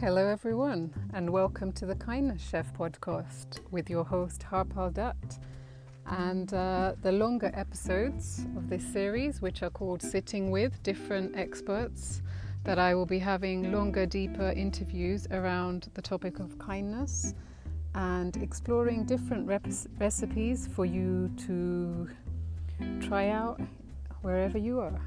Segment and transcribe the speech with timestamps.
[0.00, 5.40] Hello, everyone, and welcome to the Kindness Chef podcast with your host Harpal Dutt.
[6.06, 12.22] And uh, the longer episodes of this series, which are called Sitting with Different Experts,
[12.62, 17.34] that I will be having longer, deeper interviews around the topic of kindness
[17.96, 19.66] and exploring different rep-
[19.98, 22.08] recipes for you to
[23.00, 23.60] try out
[24.22, 25.00] wherever you are.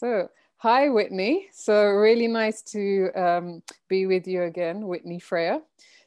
[0.00, 1.48] So, hi, Whitney.
[1.52, 5.60] So, really nice to um, be with you again, Whitney Freya.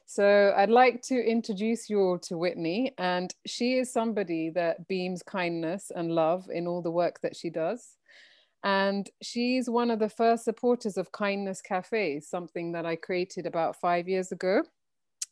[0.04, 5.22] So, I'd like to introduce you all to Whitney, and she is somebody that beams
[5.22, 7.96] kindness and love in all the work that she does.
[8.64, 13.80] And she's one of the first supporters of Kindness Cafe, something that I created about
[13.80, 14.64] five years ago.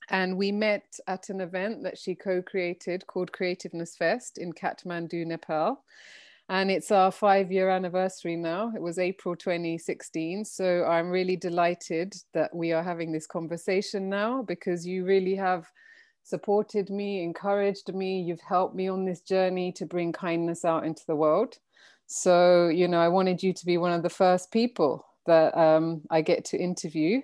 [0.08, 5.26] And we met at an event that she co created called Creativeness Fest in Kathmandu,
[5.26, 5.82] Nepal
[6.48, 8.72] and it's our five year anniversary now.
[8.74, 10.44] It was April 2016.
[10.44, 15.66] So I'm really delighted that we are having this conversation now because you really have
[16.24, 21.02] supported me, encouraged me, you've helped me on this journey to bring kindness out into
[21.06, 21.58] the world.
[22.06, 26.02] So, you know, I wanted you to be one of the first people that um,
[26.10, 27.22] I get to interview.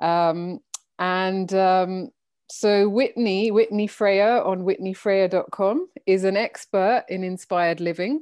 [0.00, 0.60] Um,
[0.98, 2.10] and um,
[2.50, 8.20] so Whitney, Whitney Freya on whitneyfreya.com is an expert in inspired living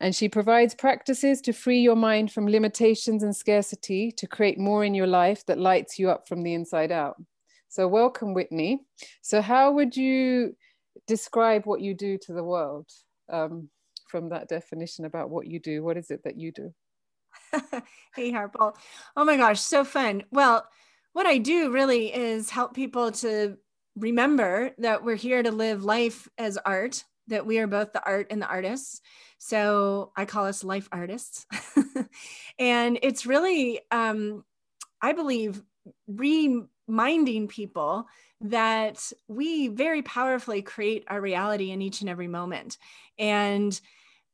[0.00, 4.84] and she provides practices to free your mind from limitations and scarcity to create more
[4.84, 7.16] in your life that lights you up from the inside out.
[7.68, 8.80] So, welcome, Whitney.
[9.22, 10.56] So, how would you
[11.06, 12.88] describe what you do to the world
[13.28, 13.68] um,
[14.08, 15.84] from that definition about what you do?
[15.84, 16.74] What is it that you do?
[18.14, 18.74] hey, Harpal.
[19.16, 20.24] Oh my gosh, so fun.
[20.30, 20.66] Well,
[21.12, 23.56] what I do really is help people to
[23.96, 28.28] remember that we're here to live life as art, that we are both the art
[28.30, 29.00] and the artists,
[29.38, 31.46] so I call us life artists.
[32.58, 34.44] and it's really, um,
[35.00, 35.62] I believe,
[36.06, 38.06] reminding people
[38.42, 42.78] that we very powerfully create our reality in each and every moment.
[43.18, 43.78] And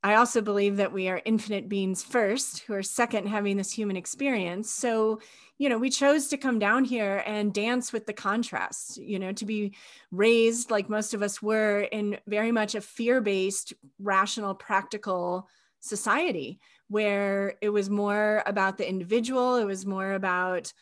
[0.02, 3.96] I also believe that we are infinite beings first, who are second having this human
[3.96, 4.70] experience.
[4.70, 5.20] So,
[5.58, 9.32] you know, we chose to come down here and dance with the contrasts, you know,
[9.32, 9.74] to be
[10.12, 15.48] raised like most of us were in very much a fear based, rational, practical
[15.80, 20.72] society where it was more about the individual, it was more about,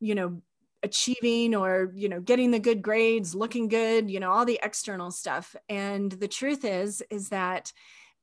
[0.00, 0.42] you know,
[0.82, 5.10] achieving or you know getting the good grades looking good you know all the external
[5.10, 7.72] stuff and the truth is is that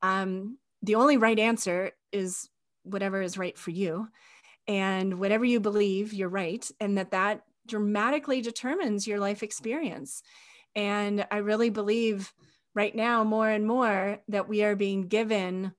[0.02, 2.50] um, the only right answer is
[2.84, 4.08] whatever is right for you.
[4.68, 6.70] And whatever you believe you're right.
[6.80, 10.24] And that that dramatically determines your life experience.
[10.76, 12.34] And i really believe
[12.74, 15.74] right now more and more that we are being given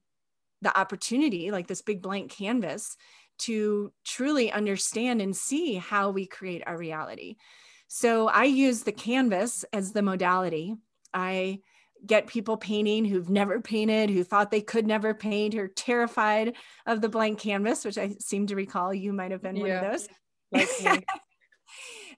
[0.61, 2.97] the opportunity like this big blank canvas
[3.39, 7.37] to truly understand and see how we create our reality.
[7.89, 10.75] So i use the canvas as the modality.
[11.13, 11.61] I
[12.07, 16.55] get people painting who've never painted, who thought they could never paint, are terrified
[16.87, 19.71] of the blank canvas, which I seem to recall you might have been yeah, one
[19.85, 20.09] of those.
[20.55, 21.07] Like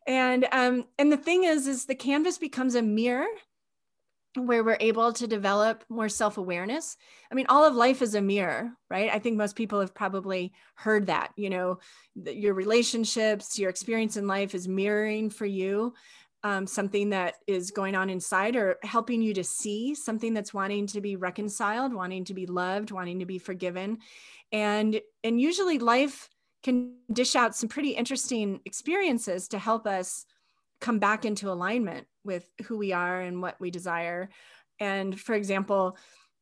[0.09, 3.29] and um, and the thing is, is the canvas becomes a mirror
[4.37, 6.97] where we're able to develop more self-awareness.
[7.31, 9.09] I mean, all of life is a mirror, right?
[9.13, 11.79] I think most people have probably heard that, you know,
[12.17, 15.95] your relationships, your experience in life is mirroring for you
[16.45, 20.87] um, something that is going on inside or helping you to see something that's wanting
[20.89, 23.99] to be reconciled wanting to be loved wanting to be forgiven.
[24.53, 26.29] And and usually life
[26.63, 30.27] can dish out some pretty interesting experiences to help us
[30.81, 34.29] come back into alignment with who we are and what we desire.
[34.79, 35.97] And for example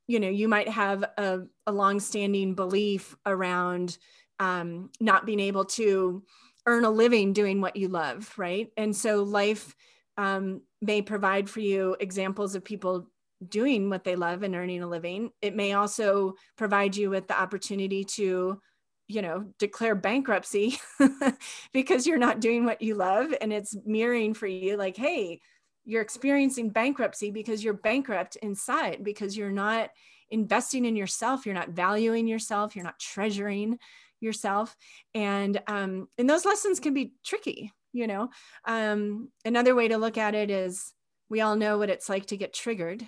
[0.08, 3.96] you know you might have a, a long-standing belief around
[4.41, 6.24] um, not being able to
[6.66, 9.74] earn a living doing what you love right and so life
[10.16, 13.08] um, may provide for you examples of people
[13.48, 15.30] doing what they love and earning a living.
[15.41, 18.60] It may also provide you with the opportunity to,
[19.09, 20.78] you know, declare bankruptcy
[21.72, 23.34] because you're not doing what you love.
[23.41, 25.41] And it's mirroring for you like, hey,
[25.84, 29.91] you're experiencing bankruptcy because you're bankrupt inside, because you're not
[30.30, 33.78] investing in yourself, you're not valuing yourself, you're not treasuring
[34.22, 34.77] yourself.
[35.15, 38.28] And um, and those lessons can be tricky, you know
[38.65, 40.92] um, another way to look at it is
[41.28, 43.04] we all know what it's like to get triggered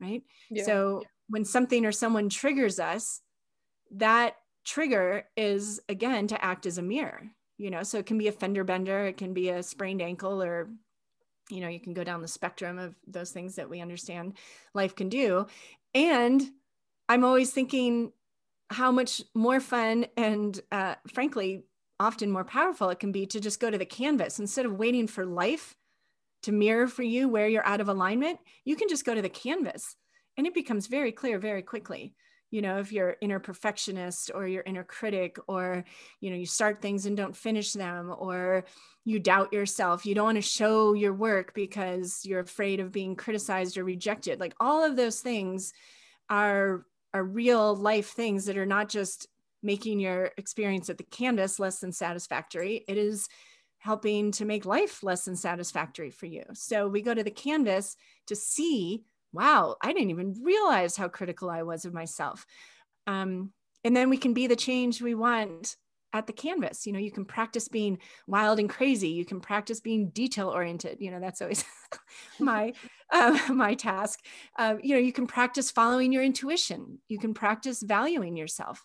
[0.00, 0.64] right yeah.
[0.64, 3.20] so when something or someone triggers us
[3.92, 4.34] that
[4.64, 8.32] trigger is again to act as a mirror you know so it can be a
[8.32, 10.68] fender bender it can be a sprained ankle or
[11.50, 14.34] you know you can go down the spectrum of those things that we understand
[14.74, 15.46] life can do
[15.94, 16.42] and
[17.08, 18.10] i'm always thinking
[18.74, 21.64] how much more fun and uh, frankly
[22.00, 24.40] often more powerful it can be to just go to the canvas.
[24.40, 25.76] Instead of waiting for life
[26.42, 29.28] to mirror for you where you're out of alignment you can just go to the
[29.28, 29.96] canvas
[30.36, 32.14] and it becomes very clear very quickly.
[32.50, 35.84] You know if you're inner perfectionist or your inner critic or
[36.20, 38.64] you know you start things and don't finish them or
[39.04, 43.14] you doubt yourself you don't want to show your work because you're afraid of being
[43.16, 44.40] criticized or rejected.
[44.40, 45.72] Like all of those things
[46.28, 46.84] are
[47.14, 49.26] are real life things that are not just
[49.62, 53.28] making your experience at the canvas less than satisfactory it is
[53.78, 57.96] helping to make life less than satisfactory for you so we go to the canvas
[58.26, 62.46] to see wow, I didn't even realize how critical I was of myself.
[63.06, 63.52] Um,
[63.82, 65.76] and then we can be the change we want
[66.12, 66.86] at the canvas.
[66.86, 69.08] You know, you can practice being wild and crazy.
[69.08, 70.98] You can practice being detail oriented.
[71.00, 71.64] You know, that's always
[72.38, 72.72] my
[73.48, 74.20] my task.
[74.58, 76.98] Uh, you know, you can practice following your intuition.
[77.08, 78.84] You can practice valuing yourself,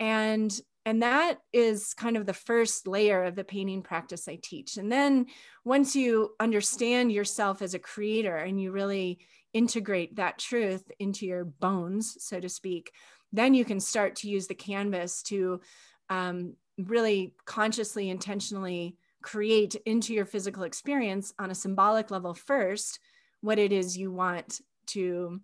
[0.00, 4.78] and and that is kind of the first layer of the painting practice I teach.
[4.78, 5.26] And then
[5.62, 9.18] once you understand yourself as a creator and you really
[9.52, 12.90] integrate that truth into your bones, so to speak,
[13.34, 15.60] then you can start to use the canvas to
[16.08, 22.98] um, really consciously, intentionally create into your physical experience on a symbolic level first
[23.40, 25.40] what it is you want to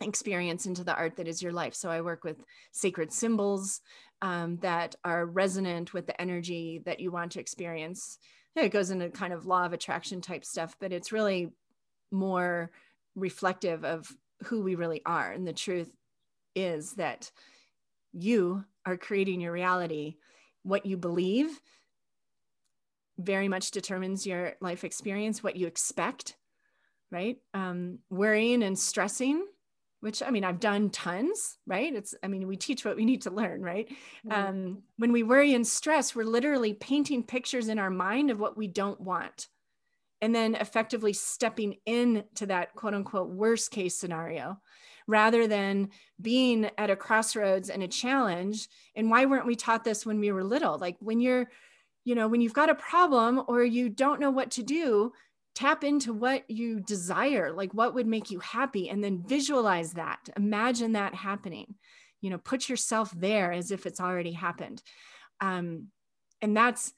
[0.00, 1.74] experience into the art that is your life.
[1.74, 3.80] So I work with sacred symbols
[4.22, 8.18] um, that are resonant with the energy that you want to experience.
[8.54, 11.50] It goes into kind of law of attraction type stuff, but it's really
[12.10, 12.70] more
[13.14, 14.10] reflective of
[14.44, 15.30] who we really are.
[15.32, 15.90] And the truth
[16.54, 17.30] is that
[18.12, 20.16] you are creating your reality.
[20.62, 21.48] What you believe
[23.18, 26.36] very much determines your life experience, what you expect,
[27.10, 27.36] right?
[27.54, 29.44] Um, worrying and stressing,
[30.00, 31.94] which I mean, I've done tons, right?
[31.94, 33.88] It's, I mean, we teach what we need to learn, right?
[34.26, 34.32] Mm-hmm.
[34.32, 38.56] Um, when we worry and stress, we're literally painting pictures in our mind of what
[38.56, 39.48] we don't want
[40.20, 44.58] and then effectively stepping into that quote unquote worst case scenario
[45.06, 50.04] rather than being at a crossroads and a challenge and why weren't we taught this
[50.04, 51.46] when we were little like when you're
[52.04, 55.12] you know when you've got a problem or you don't know what to do
[55.56, 60.28] tap into what you desire like what would make you happy and then visualize that.
[60.36, 61.74] Imagine that happening.
[62.20, 64.82] You know put yourself there as if it's already happened.
[65.40, 65.88] Um,
[66.40, 66.92] and that's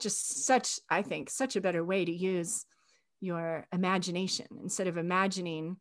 [0.00, 2.64] just such i think such a better way to use
[3.20, 4.46] your imagination.
[4.62, 5.76] Instead of imagining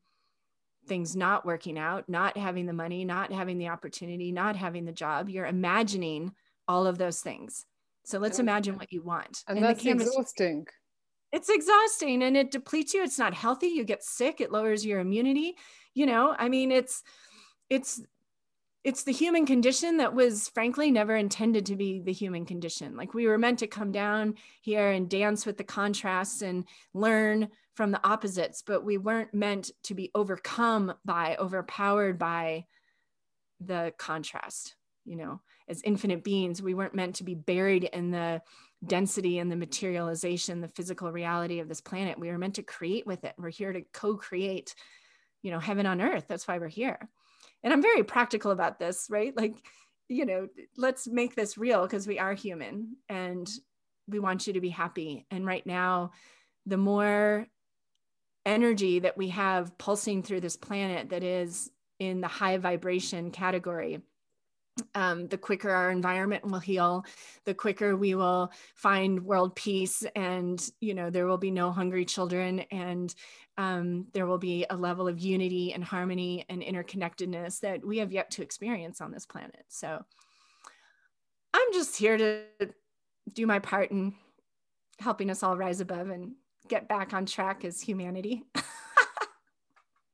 [0.88, 4.92] things not working out not having the money not having the opportunity not having the
[4.92, 6.32] job you're imagining
[6.68, 7.66] all of those things.
[8.04, 9.44] So let's imagine what you want.
[9.48, 10.66] And, and that's exhausting
[11.32, 15.00] it's exhausting and it depletes you it's not healthy you get sick it lowers your
[15.00, 15.56] immunity
[15.94, 17.04] you know i mean it's
[17.70, 18.02] it's
[18.88, 22.96] it's the human condition that was frankly never intended to be the human condition.
[22.96, 26.64] Like we were meant to come down here and dance with the contrasts and
[26.94, 32.66] learn from the opposites, but we weren't meant to be overcome by, overpowered by
[33.60, 34.78] the contrast.
[35.04, 38.42] You know, as infinite beings, we weren't meant to be buried in the
[38.86, 42.20] density and the materialization, the physical reality of this planet.
[42.20, 43.34] We are meant to create with it.
[43.38, 44.76] We're here to co create,
[45.42, 46.26] you know, heaven on earth.
[46.28, 47.10] That's why we're here
[47.64, 49.56] and i'm very practical about this right like
[50.10, 50.48] you know
[50.78, 53.50] let's make this real because we are human and
[54.08, 56.12] we want you to be happy and right now
[56.66, 57.46] the more
[58.46, 64.00] energy that we have pulsing through this planet that is in the high vibration category
[64.96, 67.06] um, the quicker our environment will heal
[67.46, 72.06] the quicker we will find world peace and you know there will be no hungry
[72.06, 73.16] children and
[73.58, 78.12] um, there will be a level of unity and harmony and interconnectedness that we have
[78.12, 79.66] yet to experience on this planet.
[79.68, 80.04] So
[81.54, 82.44] i'm just here to
[83.34, 84.14] do my part in
[85.00, 86.34] helping us all rise above and
[86.68, 88.44] get back on track as humanity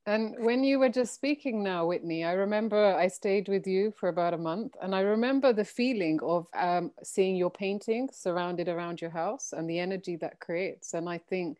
[0.06, 4.10] And when you were just speaking now, Whitney, I remember I stayed with you for
[4.10, 9.00] about a month, and I remember the feeling of um, seeing your painting surrounded around
[9.00, 10.92] your house and the energy that creates.
[10.92, 11.56] And I think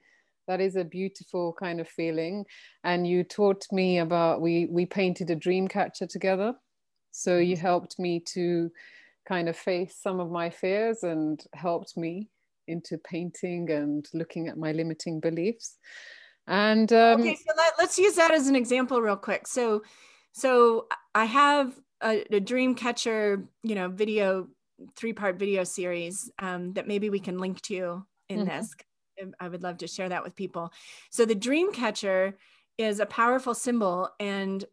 [0.47, 2.45] that is a beautiful kind of feeling.
[2.83, 6.55] And you taught me about we we painted a dream catcher together,
[7.13, 7.67] so you mm-hmm.
[7.67, 8.71] helped me to
[9.27, 12.29] kind of face some of my fears and helped me
[12.69, 15.79] into painting and looking at my limiting beliefs.
[16.47, 19.47] And um, okay, so let, us use that as an example real quick.
[19.47, 19.83] So,
[20.33, 24.49] so I have a, a dream catcher, you know, video
[24.97, 28.49] three part video series um, that maybe we can link to in mm-hmm.
[28.49, 28.75] this.
[29.39, 30.73] I would love to share that with people.
[31.11, 32.37] So the dream catcher
[32.79, 34.65] is a powerful symbol and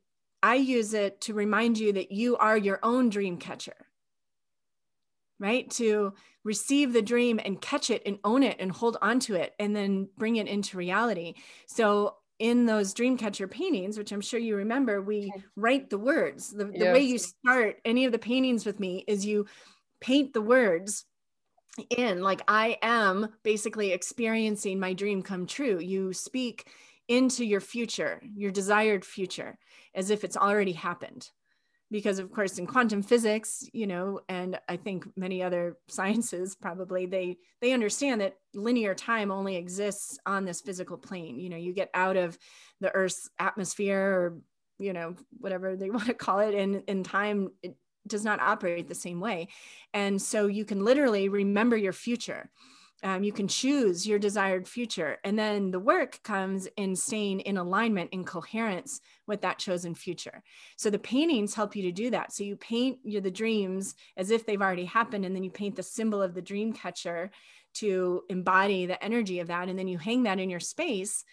[0.44, 3.76] I use it to remind you that you are your own dream catcher,
[5.42, 5.70] right?
[5.72, 9.54] To receive the dream and catch it and own it and hold on to it
[9.60, 11.34] and then bring it into reality.
[11.66, 16.50] So, in those dream catcher paintings, which I'm sure you remember, we write the words.
[16.50, 16.94] The, the yes.
[16.94, 19.46] way you start any of the paintings with me is you
[20.00, 21.06] paint the words
[21.96, 25.80] in, like, I am basically experiencing my dream come true.
[25.80, 26.68] You speak
[27.08, 29.60] into your future, your desired future,
[29.94, 31.30] as if it's already happened.
[31.92, 37.06] Because of course, in quantum physics, you know, and I think many other sciences probably
[37.06, 41.40] they they understand that linear time only exists on this physical plane.
[41.40, 42.38] You know, you get out of
[42.80, 44.38] the Earth's atmosphere or
[44.80, 47.76] you know whatever they want to call it, and in time it
[48.08, 49.50] does not operate the same way,
[49.94, 52.50] and so you can literally remember your future
[53.04, 55.18] um, you can choose your desired future.
[55.24, 60.44] And then the work comes in staying in alignment, in coherence with that chosen future.
[60.78, 62.32] So the paintings help you to do that.
[62.32, 65.76] So you paint your, the dreams as if they've already happened, and then you paint
[65.76, 67.32] the symbol of the dream catcher
[67.74, 69.70] to embody the energy of that.
[69.70, 71.24] And then you hang that in your space.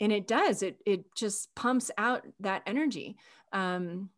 [0.00, 3.16] And it does, it, it just pumps out that energy.
[3.52, 4.10] Um,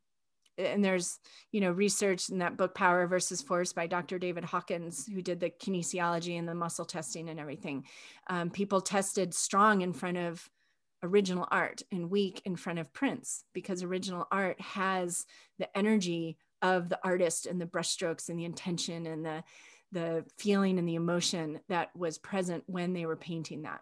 [0.58, 1.18] and there's
[1.50, 5.40] you know research in that book power versus force by dr david hawkins who did
[5.40, 7.84] the kinesiology and the muscle testing and everything.
[8.28, 10.48] Um, people tested strong in front of
[11.02, 15.26] original art and weak in front of prints because original art has
[15.58, 19.42] the energy of the artist and the brushstrokes and the intention and the
[19.90, 23.80] the feeling and the emotion that was present when they were painting that.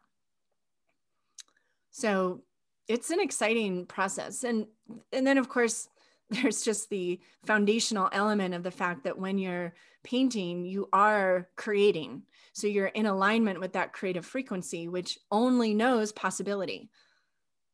[1.92, 2.42] So
[2.88, 4.42] it's an exciting process.
[4.42, 4.66] And
[5.12, 5.88] and then of course
[6.42, 12.22] there's just the foundational element of the fact that when you're painting, you are creating.
[12.52, 16.88] So you're in alignment with that creative frequency, which only knows possibility.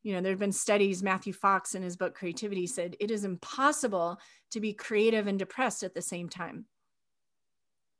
[0.03, 3.25] You know, there have been studies, Matthew Fox in his book Creativity said it is
[3.25, 4.19] impossible
[4.53, 6.67] to be creative and depressed at the same time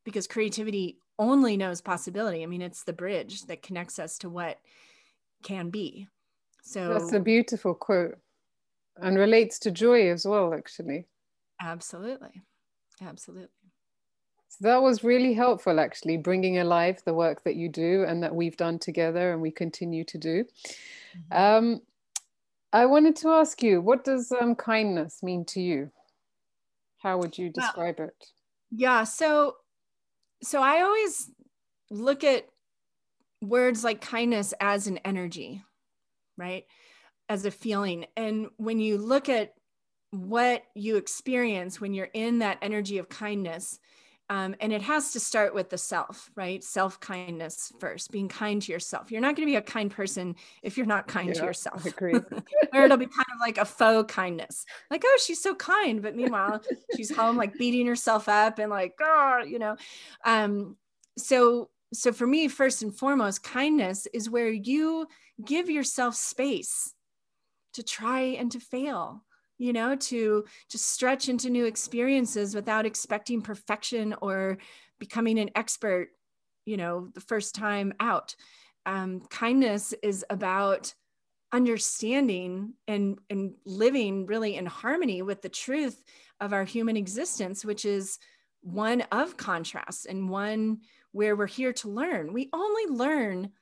[0.05, 2.43] because creativity only knows possibility.
[2.43, 4.59] I mean, it's the bridge that connects us to what
[5.43, 6.07] can be.
[6.63, 8.19] So that's a beautiful quote
[9.01, 11.07] and relates to joy as well, actually.
[11.61, 12.43] Absolutely.
[13.03, 13.49] Absolutely.
[14.49, 18.35] So that was really helpful, actually, bringing alive the work that you do and that
[18.35, 20.45] we've done together and we continue to do.
[21.33, 21.37] Mm-hmm.
[21.37, 21.81] Um,
[22.73, 25.91] I wanted to ask you, what does um, kindness mean to you?
[26.99, 28.27] How would you describe well, it?
[28.71, 29.57] Yeah, so
[30.43, 31.31] so I always
[31.91, 32.47] look at
[33.43, 35.63] words like kindness as an energy,
[36.37, 36.65] right?
[37.29, 38.07] As a feeling.
[38.17, 39.55] And when you look at
[40.11, 43.79] what you experience when you're in that energy of kindness,
[44.29, 46.63] um, and it has to start with the self, right?
[46.65, 49.13] Self kindness first, being kind to yourself.
[49.13, 51.87] You're not going to be a kind person if you're not kind yeah, to yourself.
[52.03, 56.03] or it'll be kind of like a faux kindness, like, oh, she's so kind.
[56.03, 56.61] But meanwhile,
[56.97, 59.77] she's home, like beating herself up and like, oh, you know.
[60.25, 60.77] Um,
[61.17, 65.07] so, so for me, first and foremost, kindness is where you
[65.45, 66.96] give yourself space
[67.77, 69.23] to try and to fail
[69.59, 74.59] you know to to stretch into new experiences without expecting perfection or
[74.99, 76.11] becoming an expert
[76.67, 78.35] you know the first time out.
[78.85, 80.93] Um, kindness is about
[81.53, 86.03] understanding and and living really in harmony with the truth
[86.41, 88.19] of our human existence which is
[88.61, 90.81] one of contrasts and one
[91.13, 92.33] where we're here to learn.
[92.33, 93.53] We only learn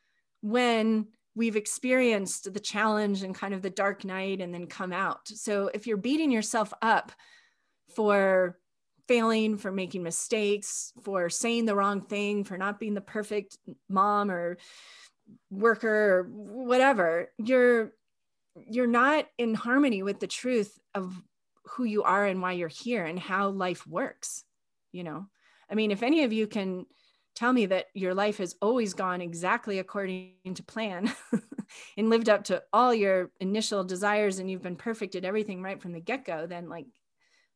[0.41, 5.27] when we've experienced the challenge and kind of the dark night and then come out.
[5.29, 7.13] So if you're beating yourself up
[7.95, 8.59] for
[9.09, 14.31] failing, for making mistakes, for saying the wrong thing, for not being the perfect mom
[14.31, 14.59] or
[15.51, 17.93] worker or whatever, you're
[18.69, 21.13] you're not in harmony with the truth of
[21.65, 24.45] who you are and why you're here and how life works,
[24.93, 25.27] you know.
[25.69, 26.87] I mean, if any of you can
[27.35, 31.13] tell me that your life has always gone exactly according to plan
[31.97, 35.81] and lived up to all your initial desires and you've been perfect at everything right
[35.81, 36.87] from the get-go then like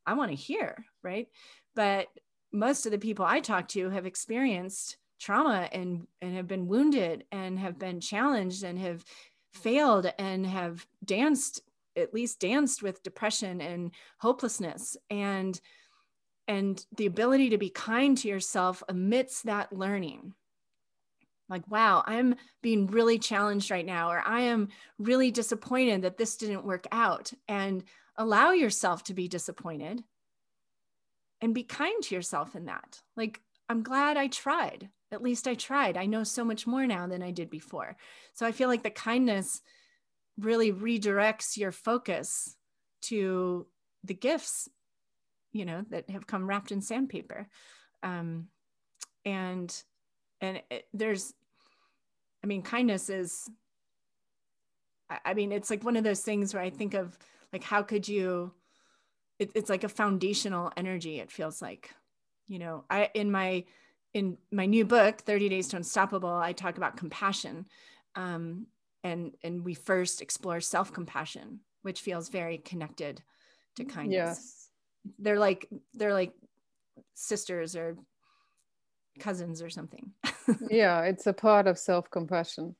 [0.06, 1.28] i want to hear right?
[1.75, 2.08] But
[2.52, 7.25] most of the people i talk to have experienced trauma and and have been wounded
[7.32, 9.04] and have been challenged and have
[9.52, 11.62] failed and have danced
[11.97, 14.97] at least danced with depression and hopelessness.
[15.11, 15.61] And
[16.49, 20.33] and the ability to be kind to yourself amidst that learning.
[21.49, 26.37] Like wow i'm being really challenged right now or i am really disappointed that this
[26.37, 27.33] didn't work out.
[27.47, 27.85] And
[28.17, 30.02] allow yourself to be disappointed
[31.40, 33.00] and be kind to yourself in that.
[33.17, 34.88] Like i'm glad i tried.
[35.12, 35.97] At least i tried.
[35.97, 37.97] I know so much more now than i did before.
[38.33, 39.61] So i feel like the kindness
[40.38, 42.57] really redirects your focus
[43.02, 43.67] to
[44.05, 44.69] the gifts
[45.52, 47.49] you know that have come wrapped in sandpaper.
[48.02, 48.49] Um,
[49.25, 49.83] and
[50.40, 51.35] and it, there's
[52.45, 53.49] i mean kindness is
[55.11, 57.19] I, I mean it's like one of those things where i think of
[57.52, 58.52] like how could you
[59.38, 61.95] it, it's like a foundational energy it feels like.
[62.47, 63.64] You know i in my
[64.14, 67.67] in my new book 30 days to unstoppable i talk about compassion.
[68.14, 68.67] Um,
[69.05, 73.23] and and we first explore self-compassion which feels very connected
[73.76, 74.17] to kindness.
[74.17, 74.67] Yes.
[75.19, 76.33] They're like they're like
[77.14, 77.97] sisters or
[79.19, 80.11] cousins or something
[80.71, 82.75] yeah it's a part of self-compassion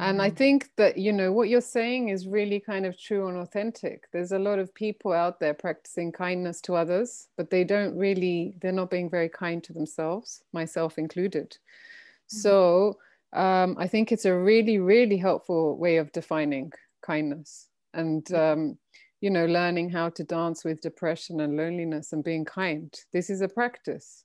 [0.00, 0.36] and I mm-hmm.
[0.36, 4.08] think that, you know, what you're saying is really kind of true and authentic.
[4.12, 8.56] There's a lot of people out there practicing kindness to others, but they don't really,
[8.60, 11.50] they're not being very kind to themselves, myself included.
[11.50, 12.38] Mm-hmm.
[12.38, 12.98] So
[13.32, 18.78] um, I think it's a really, really helpful way of defining kindness and, um,
[19.24, 22.94] you know, learning how to dance with depression and loneliness and being kind.
[23.10, 24.22] This is a practice.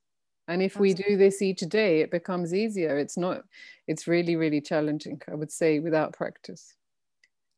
[0.49, 2.97] And if we do this each day it becomes easier.
[2.97, 3.43] It's not
[3.87, 6.75] it's really really challenging i would say without practice.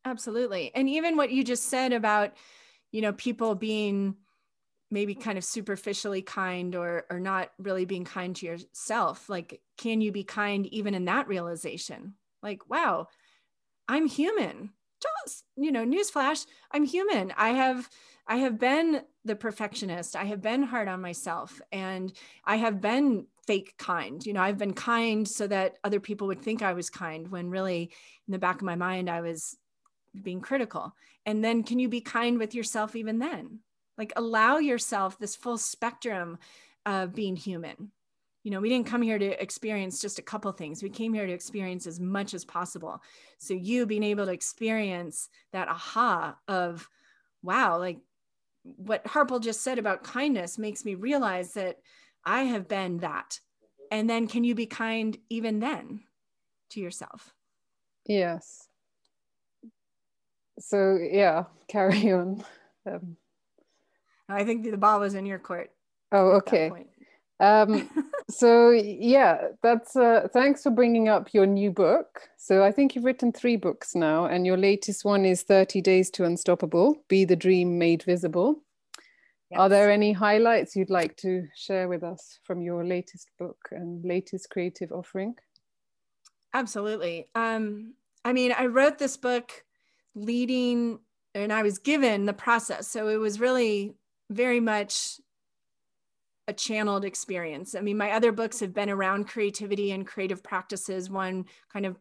[0.05, 0.71] Absolutely.
[0.75, 2.33] And even what you just said about
[2.91, 4.17] you know people being
[4.91, 9.99] maybe kind of superficially kind or or not really being kind to yourself like can
[9.99, 12.13] you be kind even in that realization?
[12.43, 13.07] Like wow
[13.87, 14.69] i'm human
[15.01, 17.89] just you know newsflash i'm human i have
[18.27, 20.15] I have been the perfectionist.
[20.15, 22.13] I have been hard on myself and
[22.45, 24.25] I have been fake kind.
[24.25, 27.49] You know, I've been kind so that other people would think I was kind when
[27.49, 27.91] really
[28.27, 29.57] in the back of my mind I was
[30.21, 30.95] being critical.
[31.25, 33.59] And then can you be kind with yourself even then?
[33.97, 36.37] Like allow yourself this full spectrum
[36.85, 37.91] of being human.
[38.43, 40.81] You know, we didn't come here to experience just a couple things.
[40.81, 43.01] We came here to experience as much as possible.
[43.37, 46.89] So you being able to experience that aha of
[47.43, 47.99] wow, like
[48.63, 51.77] what Harpal just said about kindness makes me realize that
[52.25, 53.39] I have been that.
[53.91, 56.01] And then can you be kind even then
[56.69, 57.33] to yourself?
[58.05, 58.67] Yes.
[60.59, 62.43] So yeah, carry on.
[62.85, 63.17] Um,
[64.29, 65.71] I think the ball was in your court.
[66.11, 66.71] Oh, okay.
[67.39, 67.89] Um,
[68.31, 72.21] so yeah, that's uh, thanks for bringing up your new book.
[72.37, 76.09] So I think you've written three books now, and your latest one is 30 Days
[76.11, 78.63] to Unstoppable: Be the Dream Made Visible.
[79.49, 79.59] Yes.
[79.59, 84.03] Are there any highlights you'd like to share with us from your latest book and
[84.05, 85.35] latest creative offering?
[86.53, 87.27] Absolutely.
[87.35, 89.65] Um, I mean, I wrote this book
[90.15, 90.99] leading,
[91.35, 93.93] and I was given the process, so it was really
[94.29, 95.19] very much
[96.47, 97.75] a channeled experience.
[97.75, 101.97] I mean, my other books have been around creativity and creative practices, one kind of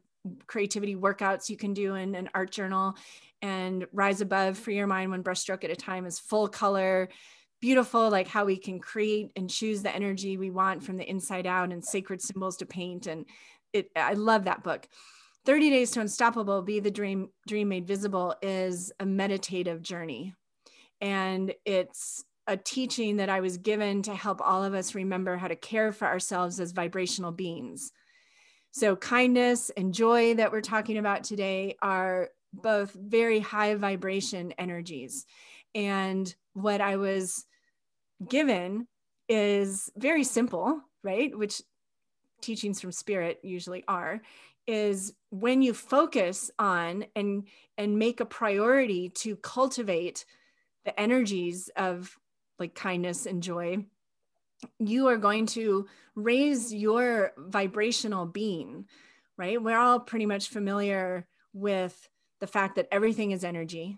[0.47, 2.95] creativity workouts you can do in an art journal
[3.41, 7.09] and rise above free your mind one brushstroke at a time is full color
[7.61, 11.47] beautiful like how we can create and choose the energy we want from the inside
[11.47, 13.07] out and sacred symbols to paint.
[13.07, 13.27] And
[13.73, 14.89] it i love that book.
[15.47, 20.35] 30 days to unstoppable be the dream dream made visible is a meditative journey.
[21.01, 25.49] And it's a teaching that I was given to help all of us remember how
[25.49, 27.93] to care for ourselves as vibrational beings.
[28.73, 35.27] So, kindness and joy that we're talking about today are both very high vibration energies.
[35.75, 37.45] And what I was
[38.29, 38.87] given
[39.29, 41.37] is very simple, right?
[41.37, 41.63] Which
[42.41, 44.21] teachings from spirit usually are
[44.67, 50.25] is when you focus on and and make a priority to cultivate
[50.85, 52.17] the energies of
[52.61, 53.85] like kindness and joy,
[54.79, 58.85] you are going to raise your vibrational being,
[59.37, 59.61] right?
[59.61, 62.09] We're all pretty much familiar with
[62.41, 63.97] the fact that everything is energy,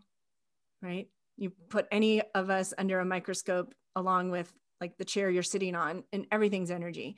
[0.80, 1.08] right?
[1.36, 5.76] You put any of us under a microscope along with like the chair you're sitting
[5.76, 7.16] on, and everything's energy.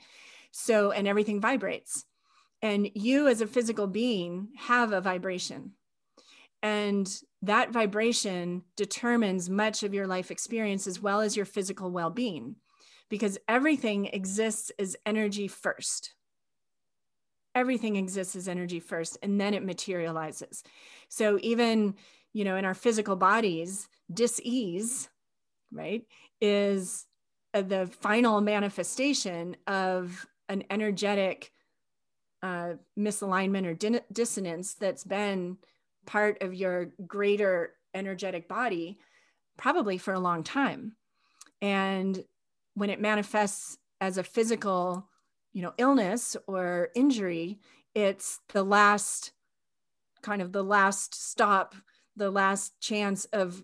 [0.51, 2.05] So, and everything vibrates.
[2.61, 5.71] And you, as a physical being, have a vibration.
[6.65, 7.07] And
[7.43, 12.55] that vibration determines much of your life experience as well as your physical well being,
[13.07, 16.15] because everything exists as energy first.
[17.53, 20.63] Everything exists as energy first, and then it materializes.
[21.07, 21.93] So, even,
[22.33, 25.07] you know, in our physical bodies, dis-ease,
[25.71, 26.01] right,
[26.41, 27.05] is
[27.53, 31.51] the final manifestation of an energetic
[32.41, 35.57] uh, misalignment or dissonance that's been
[36.05, 38.99] part of your greater energetic body
[39.57, 40.95] probably for a long time.
[41.61, 42.23] And
[42.73, 45.07] when it manifests as a physical
[45.53, 47.59] you know illness or injury
[47.95, 49.31] it's the last
[50.21, 51.73] kind of the last stop
[52.17, 53.63] the last chance of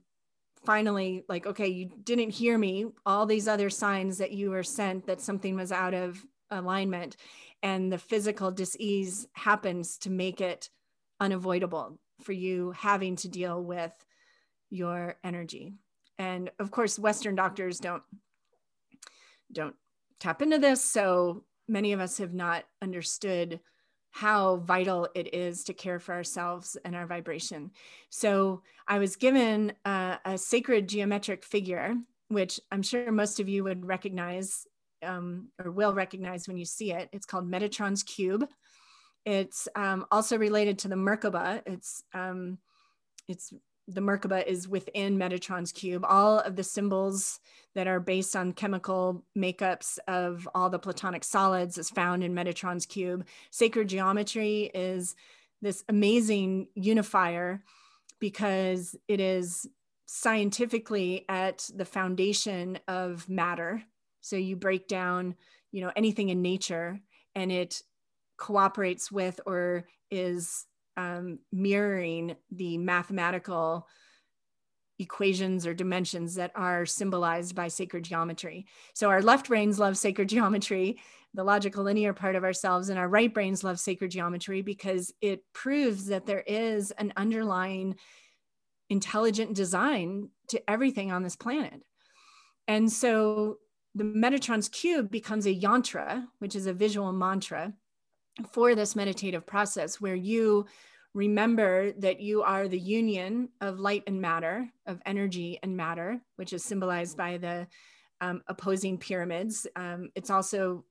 [0.66, 2.86] finally like okay you didn't hear me.
[3.06, 7.18] All these other signs that you were sent that something was out of alignment
[7.64, 10.70] and the physical disease happens to make it
[11.20, 13.94] unavoidable for you having to deal with
[14.70, 15.74] your energy
[16.18, 18.04] and of course western doctors don't
[19.52, 19.76] don't
[20.20, 23.60] tap into this so many of us have not understood
[24.12, 27.72] how vital it is to care for ourselves and our vibration.
[28.10, 31.96] So I was given a, a sacred geometric figure,
[32.28, 34.68] which I'm sure most of you would recognize
[35.02, 37.10] um, or will recognize when you see it.
[37.14, 38.48] It's called Metatron's Cube.
[39.26, 41.62] It's um, also related to the Merkaba.
[41.66, 42.58] It's um,
[43.28, 43.54] it's
[43.88, 46.06] the Merkaba is within Metatron's cube.
[46.08, 47.40] All of the symbols
[47.76, 52.86] that are based on chemical makeups of all the platonic solids is found in Metatron's
[52.86, 53.26] cube.
[53.50, 55.16] Sacred geometry is
[55.62, 57.64] this amazing unifier
[58.20, 59.68] because it is
[60.06, 63.84] scientifically at the foundation of matter.
[64.22, 65.36] So you break down,
[65.72, 67.00] you know, anything in nature
[67.36, 67.82] and it
[68.42, 70.66] cooperates with or is
[70.98, 73.88] um, mirroring the mathematical
[74.98, 78.66] equations or dimensions that are symbolized by sacred geometry.
[78.96, 81.00] So our left brains love sacred geometry,
[81.36, 85.44] the logical linear part of ourselves, and our right brains love sacred geometry because it
[85.54, 87.96] proves that there is an underlying
[88.90, 91.80] intelligent design to everything on this planet.
[92.68, 93.58] And so
[93.94, 97.74] the Metatron's cube becomes a yantra, which is a visual mantra
[98.52, 100.66] for this meditative process where you
[101.14, 106.54] remember that you are the union of light and matter, of energy and matter, which
[106.54, 107.68] is symbolized by the
[108.22, 109.68] um, opposing pyramids.
[109.76, 110.86] Um, it's also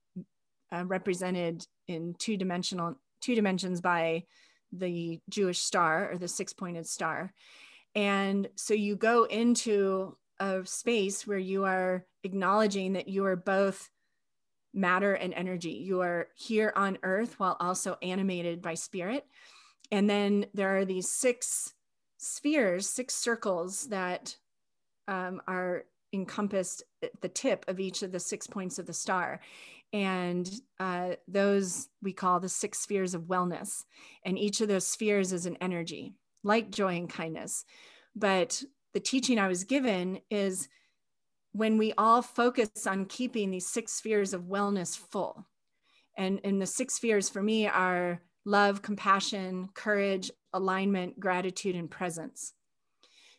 [0.72, 4.24] uh, represented in two dimensional two dimensions by
[4.72, 7.32] the Jewish star or the six pointed star.
[7.94, 13.90] And so you go into a space where you are acknowledging that you are both
[14.72, 15.72] matter and energy.
[15.72, 19.26] You are here on earth while also animated by spirit.
[19.90, 21.74] And then there are these six
[22.18, 24.36] spheres, six circles that
[25.08, 29.40] um, are encompassed at the tip of each of the six points of the star.
[29.92, 33.84] And uh, those we call the six spheres of wellness.
[34.24, 37.64] And each of those spheres is an energy, like joy and kindness.
[38.14, 40.68] But the teaching I was given is
[41.52, 45.46] when we all focus on keeping these six spheres of wellness full.
[46.16, 52.52] And, and the six spheres for me are love, compassion, courage, alignment, gratitude, and presence.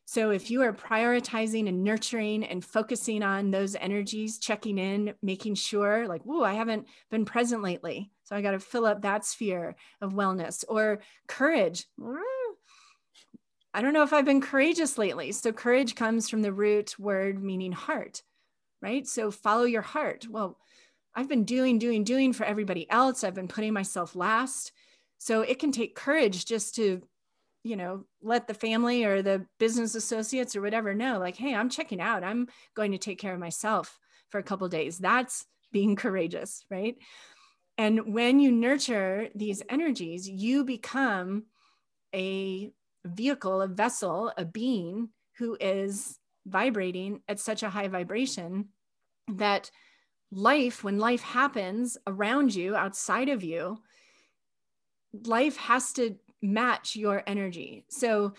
[0.05, 5.55] So, if you are prioritizing and nurturing and focusing on those energies, checking in, making
[5.55, 8.11] sure, like, whoa, I haven't been present lately.
[8.23, 11.85] So, I got to fill up that sphere of wellness or courage.
[13.73, 15.31] I don't know if I've been courageous lately.
[15.31, 18.21] So, courage comes from the root word meaning heart,
[18.81, 19.07] right?
[19.07, 20.27] So, follow your heart.
[20.29, 20.57] Well,
[21.15, 23.23] I've been doing, doing, doing for everybody else.
[23.23, 24.71] I've been putting myself last.
[25.17, 27.01] So, it can take courage just to,
[27.63, 31.69] you know, let the family or the business associates or whatever know, like, hey, I'm
[31.69, 32.23] checking out.
[32.23, 34.97] I'm going to take care of myself for a couple days.
[34.97, 36.97] That's being courageous, right?
[37.77, 41.45] And when you nurture these energies, you become
[42.13, 42.71] a
[43.05, 48.69] vehicle, a vessel, a being who is vibrating at such a high vibration
[49.27, 49.71] that
[50.31, 53.77] life, when life happens around you, outside of you,
[55.25, 57.85] life has to match your energy.
[57.89, 58.33] So,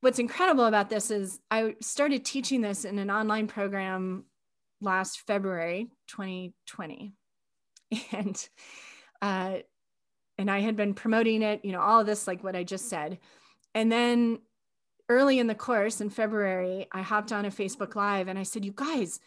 [0.00, 4.24] what's incredible about this is I started teaching this in an online program
[4.80, 7.12] last February 2020.
[8.12, 8.48] And,
[9.20, 9.56] uh,
[10.38, 12.88] and I had been promoting it, you know, all of this, like what I just
[12.88, 13.18] said.
[13.74, 14.40] And then
[15.08, 18.64] early in the course in February, I hopped on a Facebook Live and I said,
[18.64, 19.20] You guys,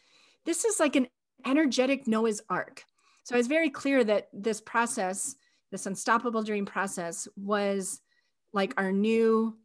[0.46, 1.08] this is like an
[1.46, 2.84] energetic Noah's Ark.
[3.24, 5.36] So I was very clear that this process,
[5.72, 8.02] this unstoppable dream process, was
[8.52, 9.58] like our new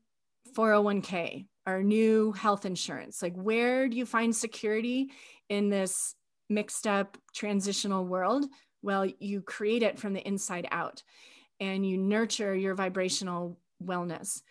[0.56, 3.22] 401k, our new health insurance.
[3.22, 5.10] Like, where do you find security
[5.48, 6.14] in this
[6.48, 8.46] mixed up transitional world?
[8.82, 11.02] Well, you create it from the inside out
[11.60, 14.42] and you nurture your vibrational wellness.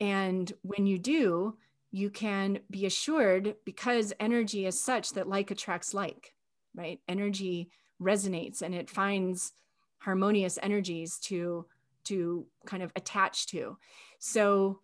[0.00, 1.56] And when you do,
[1.90, 6.34] you can be assured because energy is such that like attracts like,
[6.74, 7.00] right?
[7.06, 9.52] Energy resonates and it finds
[9.98, 11.66] harmonious energies to
[12.04, 13.76] to kind of attach to.
[14.18, 14.80] So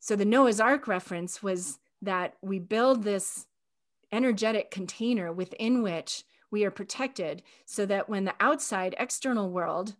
[0.00, 3.46] so the Noah's Ark reference was that we build this
[4.12, 9.94] energetic container within which we are protected so that when the outside external world,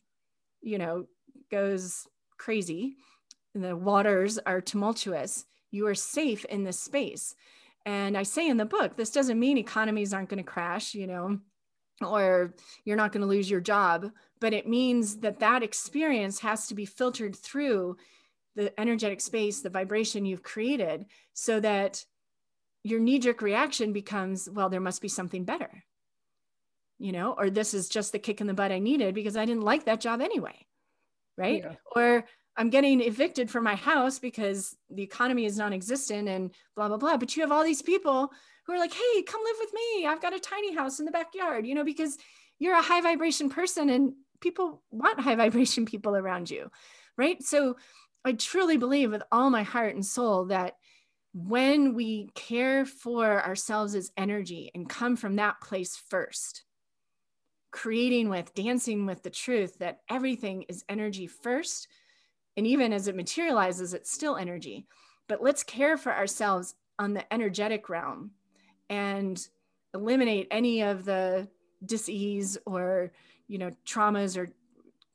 [0.63, 1.07] you know,
[1.51, 2.07] goes
[2.39, 2.97] crazy,
[3.63, 7.35] the waters are tumultuous, you are safe in this space.
[7.85, 11.07] And I say in the book, this doesn't mean economies aren't going to crash, you
[11.07, 11.39] know,
[12.05, 16.67] or you're not going to lose your job, but it means that that experience has
[16.69, 17.97] to be filtered through
[18.55, 22.05] the energetic space, the vibration you've created, so that
[22.83, 25.85] your knee jerk reaction becomes, well, there must be something better,
[26.99, 29.45] you know, or this is just the kick in the butt I needed because I
[29.45, 30.67] didn't like that job anyway.
[31.37, 31.63] Right.
[31.63, 31.75] Yeah.
[31.95, 32.25] Or
[32.57, 36.97] I'm getting evicted from my house because the economy is non existent and blah, blah,
[36.97, 37.17] blah.
[37.17, 38.33] But you have all these people
[38.67, 40.07] who are like, hey, come live with me.
[40.07, 42.17] I've got a tiny house in the backyard, you know, because
[42.59, 46.71] you're a high vibration person and people want high vibration people around you.
[47.17, 47.43] Right.
[47.43, 47.77] So
[48.25, 50.75] I truly believe with all my heart and soul that
[51.33, 56.65] when we care for ourselves as energy and come from that place first,
[57.71, 61.89] creating with, dancing with the truth that everything is energy first.
[62.57, 64.87] And even as it materializes, it's still energy.
[65.29, 68.31] But let's care for ourselves on the energetic realm
[68.89, 69.47] and
[69.95, 71.49] eliminate any of the
[71.85, 73.13] disease or
[73.49, 74.51] you know traumas or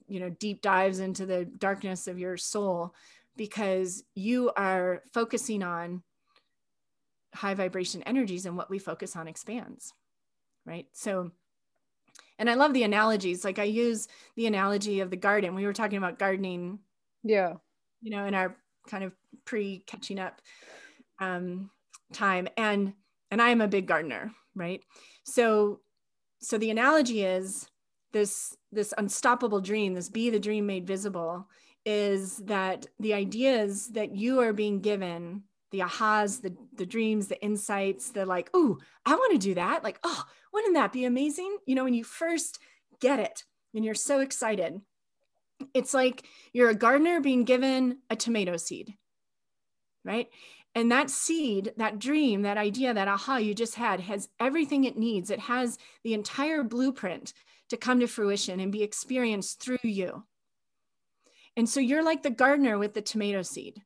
[0.07, 2.93] you know deep dives into the darkness of your soul
[3.35, 6.03] because you are focusing on
[7.33, 9.93] high vibration energies and what we focus on expands
[10.65, 10.87] right?
[10.93, 11.31] So
[12.37, 13.43] and i love the analogies.
[13.43, 15.55] Like i use the analogy of the garden.
[15.55, 16.79] We were talking about gardening
[17.23, 17.53] yeah
[18.01, 18.55] you know in our
[18.87, 19.11] kind of
[19.45, 20.41] pre catching up
[21.19, 21.69] um,
[22.13, 22.93] time and
[23.29, 24.83] and i am a big gardener right
[25.23, 25.79] so
[26.39, 27.67] so the analogy is
[28.11, 31.47] this this unstoppable dream this be the dream made visible
[31.85, 37.41] is that the ideas that you are being given the ahas, the, the dreams, the
[37.41, 39.83] insights, the like, oh, I want to do that.
[39.83, 41.57] Like, oh, wouldn't that be amazing?
[41.65, 42.59] You know, when you first
[42.99, 44.81] get it and you're so excited,
[45.73, 48.93] it's like you're a gardener being given a tomato seed,
[50.03, 50.27] right?
[50.73, 54.97] And that seed, that dream, that idea, that aha you just had has everything it
[54.97, 55.29] needs.
[55.29, 57.33] It has the entire blueprint
[57.69, 60.23] to come to fruition and be experienced through you.
[61.57, 63.81] And so you're like the gardener with the tomato seed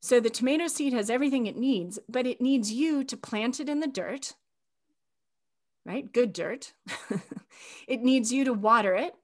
[0.00, 3.68] so the tomato seed has everything it needs, but it needs you to plant it
[3.68, 4.34] in the dirt,
[5.84, 6.10] right?
[6.12, 6.72] Good dirt.
[7.88, 9.14] it needs you to water it.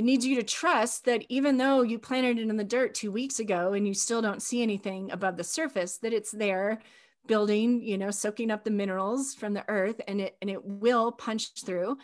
[0.00, 3.12] It needs you to trust that even though you planted it in the dirt two
[3.12, 6.80] weeks ago and you still don't see anything above the surface, that it's there
[7.26, 11.12] building, you know, soaking up the minerals from the earth and it and it will
[11.12, 11.98] punch through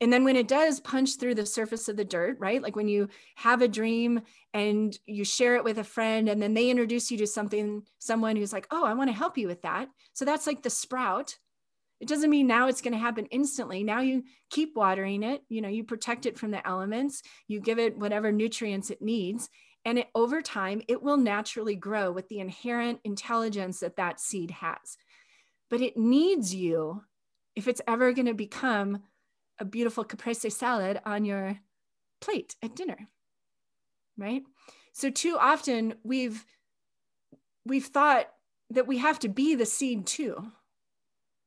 [0.00, 2.60] and then when it does punch through the surface of the dirt, right?
[2.60, 6.52] Like when you have a dream and you share it with a friend and then
[6.52, 9.62] they introduce you to something, someone who's like, oh, I want to help you with
[9.62, 9.88] that.
[10.14, 11.38] So that's like the sprout.
[12.00, 13.82] It doesn't mean now it's going to happen instantly.
[13.82, 17.78] Now you keep watering it, you know, you protect it from the elements, you give
[17.78, 19.48] it whatever nutrients it needs.
[19.84, 24.50] And it, over time, it will naturally grow with the inherent intelligence that that seed
[24.50, 24.98] has.
[25.70, 27.02] But it needs you
[27.54, 29.02] if it's ever going to become
[29.58, 31.58] a beautiful caprese salad on your
[32.20, 33.08] plate at dinner
[34.16, 34.42] right
[34.92, 36.44] so too often we've
[37.64, 38.26] we've thought
[38.70, 40.50] that we have to be the seed too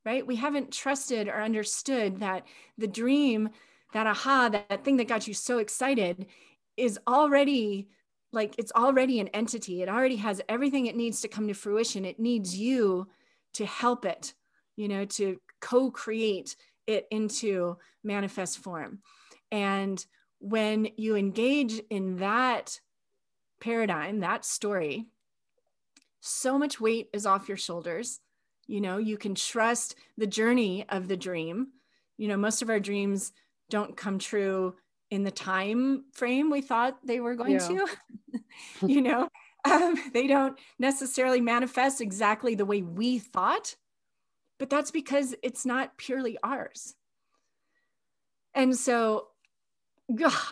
[0.06, 2.46] right we haven't trusted or understood that
[2.78, 3.50] the dream
[3.94, 6.26] that aha that, that thing that got you so excited
[6.78, 7.88] is already
[8.32, 12.06] like it's already an entity it already has everything it needs to come to fruition
[12.06, 13.08] it needs you
[13.54, 14.34] to help it
[14.76, 16.56] you know to co-create
[16.90, 19.00] it into manifest form.
[19.52, 20.04] And
[20.40, 22.80] when you engage in that
[23.62, 25.06] paradigm, that story,
[26.20, 28.20] so much weight is off your shoulders.
[28.70, 31.70] You know, you can trust the journey of the dream.
[32.18, 33.32] You know, most of our dreams
[33.70, 34.76] don't come true
[35.12, 37.68] in the time frame we thought they were going yeah.
[37.68, 37.88] to.
[38.88, 39.28] you know,
[39.66, 43.76] um, they don't necessarily manifest exactly the way we thought
[44.60, 46.94] but that's because it's not purely ours.
[48.54, 49.28] And so,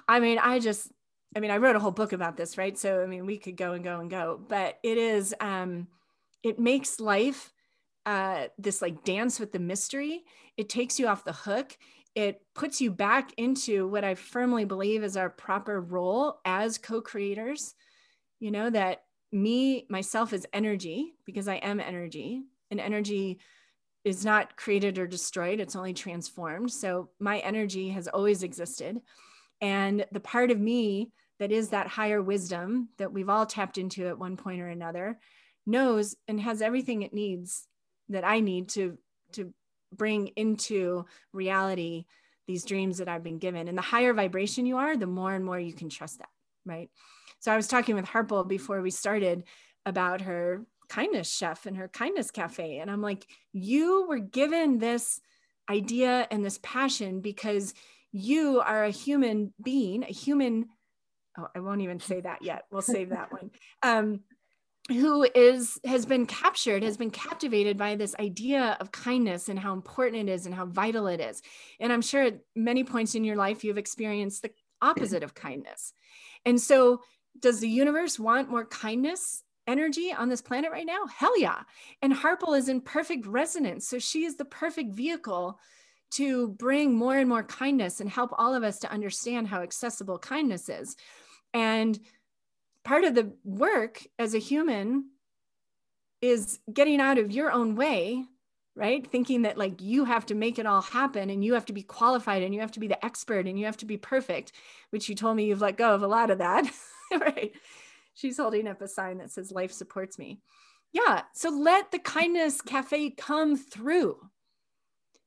[0.08, 0.92] I mean, I just,
[1.36, 2.78] I mean, I wrote a whole book about this, right?
[2.78, 5.88] So, I mean, we could go and go and go, but it is, um,
[6.42, 7.52] it makes life
[8.08, 10.24] uh, this like dance with the mystery.
[10.56, 11.78] It takes you off the hook.
[12.16, 17.02] It puts you back into what I firmly believe is our proper role as co
[17.02, 17.76] creators.
[18.40, 23.40] You know, that me, myself, is energy because I am energy, and energy
[24.06, 26.72] is not created or destroyed, it's only transformed.
[26.72, 29.02] So my energy has always existed.
[29.60, 34.08] And the part of me that is that higher wisdom that we've all tapped into
[34.08, 35.20] at one point or another
[35.66, 37.68] knows and has everything it needs
[38.10, 38.98] that I need to
[39.34, 39.54] to
[39.96, 42.06] bring into reality
[42.48, 43.68] these dreams that I've been given.
[43.68, 46.30] And the higher vibration you are, the more and more you can trust that,
[46.66, 46.90] right?
[47.40, 49.44] So I was talking with Harpal before we started
[49.86, 52.80] about her kindness chef and her kindness cafe.
[52.80, 55.20] And I'm like, you were given this
[55.70, 57.74] idea and this passion because
[58.12, 60.68] you are a human being, a human.
[61.38, 62.64] Oh, I won't even say that yet.
[62.72, 63.52] We'll save that one.
[63.84, 64.22] Um,
[64.90, 69.74] who is has been captured has been captivated by this idea of kindness and how
[69.74, 71.42] important it is and how vital it is.
[71.80, 75.94] And i'm sure at many points in your life you've experienced the opposite of kindness.
[76.46, 77.02] And so
[77.40, 81.06] does the universe want more kindness energy on this planet right now?
[81.08, 81.62] Hell yeah.
[82.02, 83.88] And harpal is in perfect resonance.
[83.88, 85.60] So she is the perfect vehicle
[86.12, 90.18] to bring more and more kindness and help all of us to understand how accessible
[90.18, 90.96] kindness is.
[91.54, 92.00] And
[92.88, 95.10] part of the work as a human
[96.22, 98.24] is getting out of your own way
[98.78, 99.10] right?
[99.12, 101.82] Thinking that like you have to make it all happen and you have to be
[101.82, 104.52] qualified and you have to be the expert and you have to be perfect
[104.92, 106.70] which you told me you've let go of a lot of that
[107.12, 107.54] right?
[108.14, 110.40] She's holding up a sign that says life supports me.
[110.94, 114.18] Yeah so let the kindness cafe come through.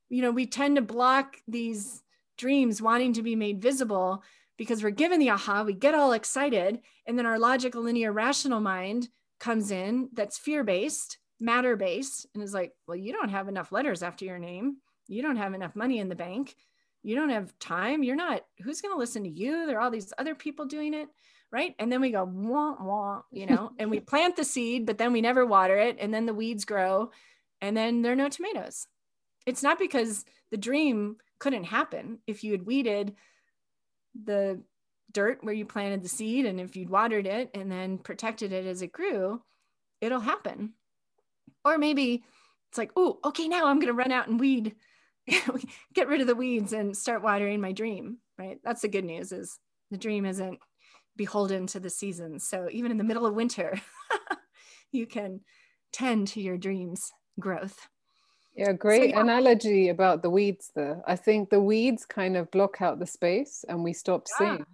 [0.09, 2.05] You know we tend to block these
[2.38, 4.23] dreams wanting to be made visible
[4.61, 8.61] because we're given the aha, we get all excited, and then our logical, linear, rational
[8.61, 13.49] mind comes in that's fear based, matter based, and is like, well, you don't have
[13.49, 14.77] enough letters after your name.
[15.09, 16.55] You don't have enough money in the bank.
[17.03, 18.03] You don't have time.
[18.03, 19.64] You're not, who's going to listen to you?
[19.64, 21.09] There are all these other people doing it.
[21.51, 21.75] Right.
[21.79, 25.14] And then we go, wah, wah, you know, and we plant the seed, but then
[25.14, 25.96] we never water it.
[25.99, 27.12] And then the weeds grow
[27.62, 28.87] and then there are no tomatoes.
[29.46, 33.16] It's not because the dream couldn't happen if you had weeded
[34.25, 34.61] the
[35.12, 38.66] dirt where you planted the seed and if you'd watered it and then protected it
[38.66, 39.42] as it grew
[40.01, 40.73] it'll happen.
[41.64, 42.23] Or maybe
[42.70, 44.77] it's like oh okay now i'm going to run out and weed
[45.94, 48.59] get rid of the weeds and start watering my dream right?
[48.64, 49.59] That's the good news is
[49.90, 50.59] the dream isn't
[51.16, 52.49] beholden to the seasons.
[52.49, 53.79] So even in the middle of winter
[54.92, 55.40] you can
[55.92, 57.77] tend to your dreams growth
[58.61, 59.20] yeah, great so, yeah.
[59.23, 61.03] analogy about the weeds there.
[61.07, 64.38] I think the weeds kind of block out the space and we stop yeah.
[64.38, 64.66] seeing.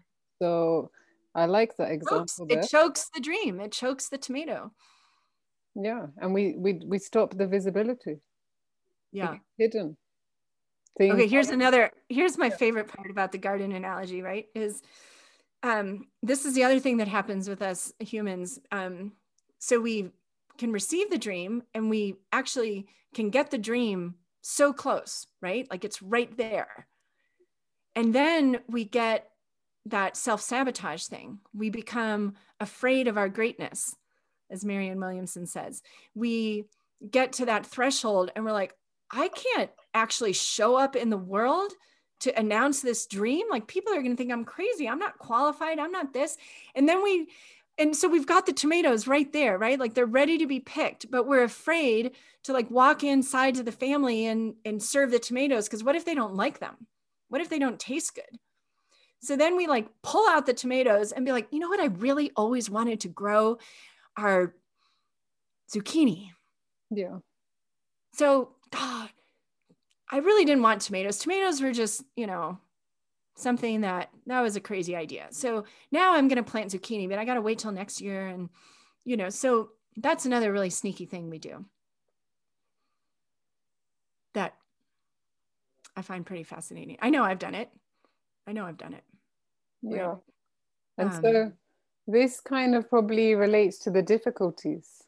[0.42, 0.90] So
[1.37, 2.46] I like that example.
[2.49, 4.72] It chokes the dream, it chokes the tomato.
[5.77, 8.16] Yeah, and we we we stop the visibility.
[9.12, 9.37] Yeah.
[9.57, 9.96] hidden.
[10.99, 14.46] Things okay, here's another here's my favorite part about the garden analogy, right?
[14.55, 14.83] Is
[15.62, 18.59] um this is the other thing that happens with us humans.
[18.72, 19.12] Um
[19.59, 20.11] so we
[20.59, 25.66] can receive the dream and we actually can get the dream so close, right?
[25.71, 26.87] Like it's right there.
[27.95, 29.29] And then we get
[29.87, 31.38] that self sabotage thing.
[31.55, 33.97] We become afraid of our greatness,
[34.51, 35.83] as Marianne Williamson says.
[36.14, 36.64] We
[37.11, 38.75] get to that threshold and we're like,
[39.11, 41.73] I can't actually show up in the world
[42.21, 43.47] to announce this dream.
[43.51, 44.88] Like people are going to think I'm crazy.
[44.88, 45.79] I'm not qualified.
[45.79, 46.37] I'm not this.
[46.75, 47.29] And then we
[47.78, 49.78] and so we've got the tomatoes right there right?
[49.78, 52.12] Like they're ready to be picked but we're afraid
[52.44, 56.04] to like walk inside to the family and and serve the tomatoes because what if
[56.04, 56.86] they don't like them?
[57.28, 58.38] What if they don't taste good?
[59.20, 61.80] So then we like pull out the tomatoes and be like you know what?
[61.80, 63.58] I really always wanted to grow
[64.16, 64.54] our
[65.72, 66.30] zucchini.
[66.90, 67.18] Yeah.
[68.12, 69.10] So god
[70.10, 71.18] i really didn't want tomatoes.
[71.18, 72.58] Tomatoes were just you know
[73.37, 75.27] something that that was a crazy idea.
[75.31, 78.27] So now I'm going to plant zucchini, but I got to wait till next year.
[78.27, 78.49] And,
[79.05, 81.64] you know, so that's another really sneaky thing we do
[84.35, 84.55] that
[85.96, 86.99] I find pretty fascinating.
[87.01, 87.70] I know I've done it.
[88.46, 89.05] I know I've done it.
[89.83, 90.16] Yeah.
[90.99, 91.53] And um, so
[92.07, 95.03] this kind of probably relates to the difficulties.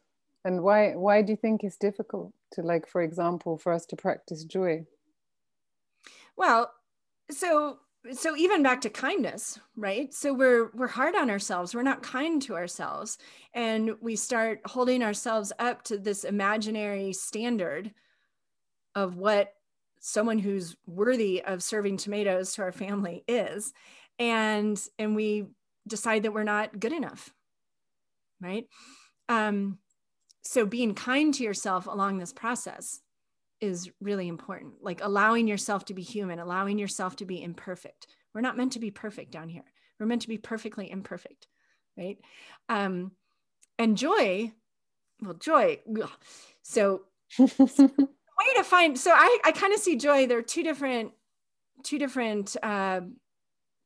[0.45, 3.95] And why why do you think it's difficult to like for example for us to
[3.95, 4.85] practice joy?
[6.37, 6.71] Well,
[7.29, 7.79] so
[8.11, 10.13] so even back to kindness right?
[10.13, 11.73] So we're we're hard on ourselves.
[11.73, 13.17] We're not kind to ourselves.
[13.53, 17.93] And we start holding ourselves up to this imaginary standard
[18.95, 19.53] of what
[19.99, 23.73] someone who's worthy of serving tomatoes to our family is.
[24.17, 25.47] And and we
[25.87, 27.33] decide that we're not good enough
[28.41, 28.65] right?
[29.27, 29.79] Um
[30.41, 33.01] so being kind to yourself along this process
[33.61, 34.75] is really important.
[34.81, 38.07] Like allowing yourself to be human, allowing yourself to be imperfect.
[38.33, 39.63] We're not meant to be perfect down here.
[39.99, 41.47] We're meant to be perfectly imperfect,
[41.97, 42.17] right?
[42.69, 43.11] Um,
[43.77, 44.51] and joy,
[45.21, 45.79] well, joy.
[46.01, 46.09] Ugh.
[46.61, 47.01] So,
[48.39, 48.97] way to find.
[48.97, 50.27] So I, I kind of see joy.
[50.27, 51.11] There are two different,
[51.83, 53.01] two different uh,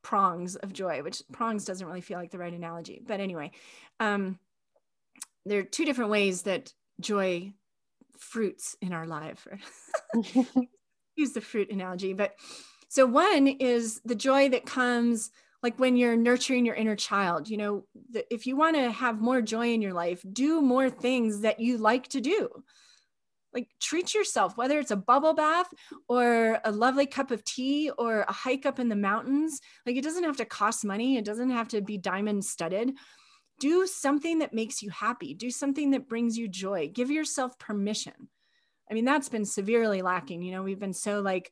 [0.03, 1.01] prongs of joy.
[1.01, 3.51] Which prongs doesn't really feel like the right analogy, but anyway,
[3.99, 4.37] um,
[5.45, 7.53] there are two different ways that joy
[8.17, 9.47] fruits in our life.
[11.15, 12.33] Use the fruit analogy, but
[12.89, 15.31] so one is the joy that comes
[15.63, 19.21] like when you're nurturing your inner child you know the, if you want to have
[19.21, 22.49] more joy in your life do more things that you like to do
[23.53, 25.73] like treat yourself whether it's a bubble bath
[26.07, 30.03] or a lovely cup of tea or a hike up in the mountains like it
[30.03, 32.91] doesn't have to cost money it doesn't have to be diamond studded
[33.63, 38.27] do something that makes you happy do something that brings you joy give yourself permission
[38.91, 41.49] i mean that's been severely lacking you know we've been so like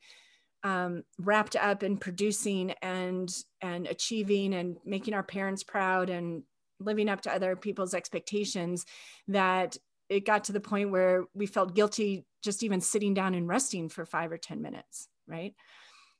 [0.64, 6.42] um, wrapped up in producing and and achieving and making our parents proud and
[6.78, 8.84] living up to other people's expectations
[9.28, 9.76] that
[10.10, 13.88] it got to the point where we felt guilty just even sitting down and resting
[13.88, 15.54] for five or 10 minutes, right?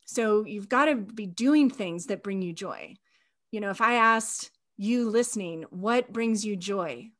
[0.06, 2.94] So you've got to be doing things that bring you joy.
[3.50, 4.50] You know, if I asked
[4.82, 7.10] you listening, what brings you joy?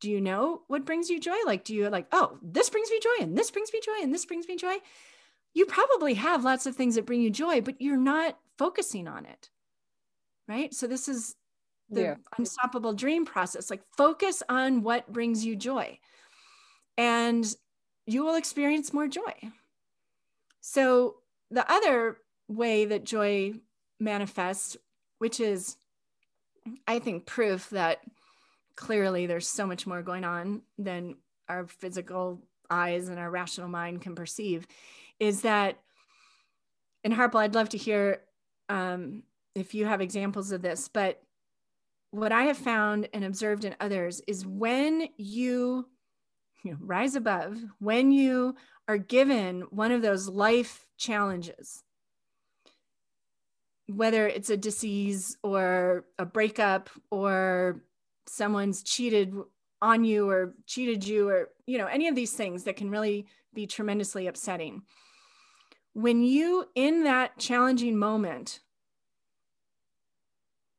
[0.00, 1.36] Do you know what brings you joy?
[1.46, 4.12] Like, do you like, oh, this brings me joy, and this brings me joy, and
[4.12, 4.78] this brings me joy?
[5.54, 9.24] You probably have lots of things that bring you joy, but you're not focusing on
[9.24, 9.50] it.
[10.48, 10.74] Right.
[10.74, 11.36] So, this is
[11.90, 12.14] the yeah.
[12.38, 15.98] unstoppable dream process like focus on what brings you joy
[16.96, 17.54] and
[18.06, 19.34] you will experience more joy
[20.60, 21.16] so
[21.50, 22.16] the other
[22.48, 23.52] way that joy
[24.00, 24.76] manifests
[25.22, 25.76] which is
[26.86, 28.00] i think proof that
[28.74, 31.14] clearly there's so much more going on than
[31.48, 34.66] our physical eyes and our rational mind can perceive
[35.20, 35.78] is that
[37.04, 38.22] in Harpal, I'd love to hear
[38.68, 39.22] um,
[39.54, 41.20] if you have examples of this, but
[42.10, 45.88] what I have found and observed in others is when you,
[46.64, 48.56] you know, rise above, when you
[48.88, 51.82] are given one of those life challenges,
[53.96, 57.82] whether it's a disease or a breakup or
[58.26, 59.34] someone's cheated
[59.80, 63.26] on you or cheated you or you know any of these things that can really
[63.52, 64.82] be tremendously upsetting
[65.92, 68.60] when you in that challenging moment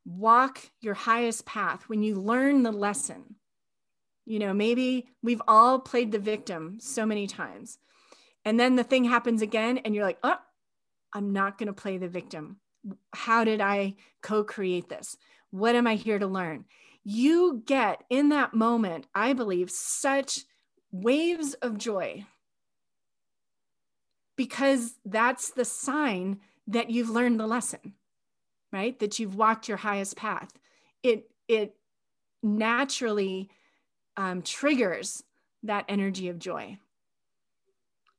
[0.06, 3.36] walk your highest path, when you learn the lesson,
[4.26, 7.78] you know, maybe we've all played the victim so many times.
[8.46, 10.40] And then the thing happens again, and you're like, oh,
[11.14, 12.58] I'm not going to play the victim.
[13.14, 15.18] How did I co create this?
[15.52, 16.66] What am I here to learn?
[17.04, 20.42] You get in that moment, I believe, such
[20.92, 22.26] waves of joy
[24.36, 27.94] because that's the sign that you've learned the lesson
[28.74, 28.98] right?
[29.00, 30.52] That you've walked your highest path.
[31.04, 31.76] It it
[32.42, 33.50] naturally
[34.18, 35.24] um, triggers
[35.62, 36.78] that energy of joy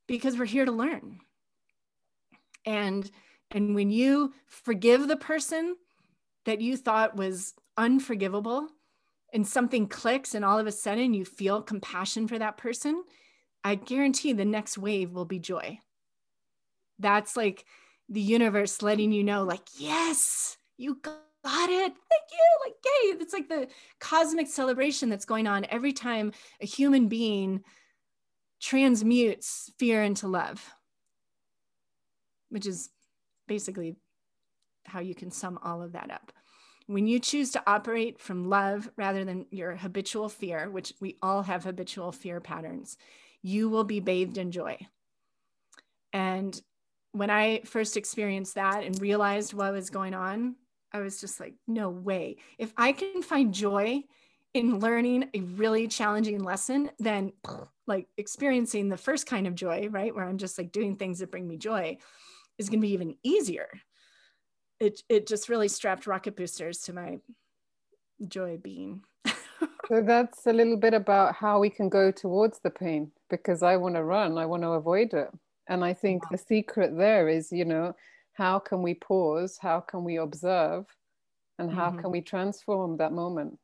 [0.07, 1.19] because we're here to learn.
[2.65, 3.09] And
[3.55, 5.77] and when you forgive the person
[6.43, 8.67] that you thought was unforgivable
[9.33, 13.01] and something clicks and all of a sudden you feel compassion for that person,
[13.63, 15.79] I guarantee the next wave will be joy.
[16.99, 17.65] That's like
[18.09, 21.93] the universe letting you know, like, yes, you got it.
[21.93, 22.65] Thank you.
[22.65, 23.21] Like, yay.
[23.21, 23.69] It's like the
[24.01, 27.63] cosmic celebration that's going on every time a human being
[28.61, 30.73] transmutes fear into love,
[32.49, 32.89] which is
[33.47, 33.95] basically
[34.85, 36.31] how you can sum all of that up.
[36.87, 41.41] When you choose to operate from love rather than your habitual fear, which we all
[41.41, 42.97] have habitual fear patterns,
[43.41, 44.77] you will be bathed in joy.
[46.13, 46.59] And
[47.11, 50.55] when I first experienced that and realized what was going on,
[50.91, 52.37] I was just like, no way.
[52.57, 54.03] If I can find joy
[54.53, 57.33] in learning a really challenging lesson, then
[57.87, 60.15] like experiencing the first kind of joy, right?
[60.15, 61.97] Where I'm just like doing things that bring me joy
[62.57, 63.69] is going to be even easier.
[64.79, 67.19] It, it just really strapped rocket boosters to my
[68.27, 69.01] joy being.
[69.87, 73.77] so that's a little bit about how we can go towards the pain because I
[73.77, 75.29] want to run, I want to avoid it.
[75.67, 76.29] And I think wow.
[76.31, 77.95] the secret there is, you know,
[78.33, 79.57] how can we pause?
[79.59, 80.85] How can we observe?
[81.57, 81.99] And how mm-hmm.
[81.99, 83.57] can we transform that moment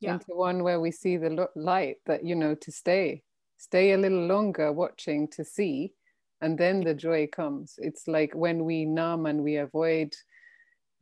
[0.00, 0.14] yeah.
[0.14, 3.22] into one where we see the light that, you know, to stay,
[3.56, 5.92] stay a little longer watching to see,
[6.40, 7.78] and then the joy comes.
[7.78, 10.14] It's like when we numb and we avoid,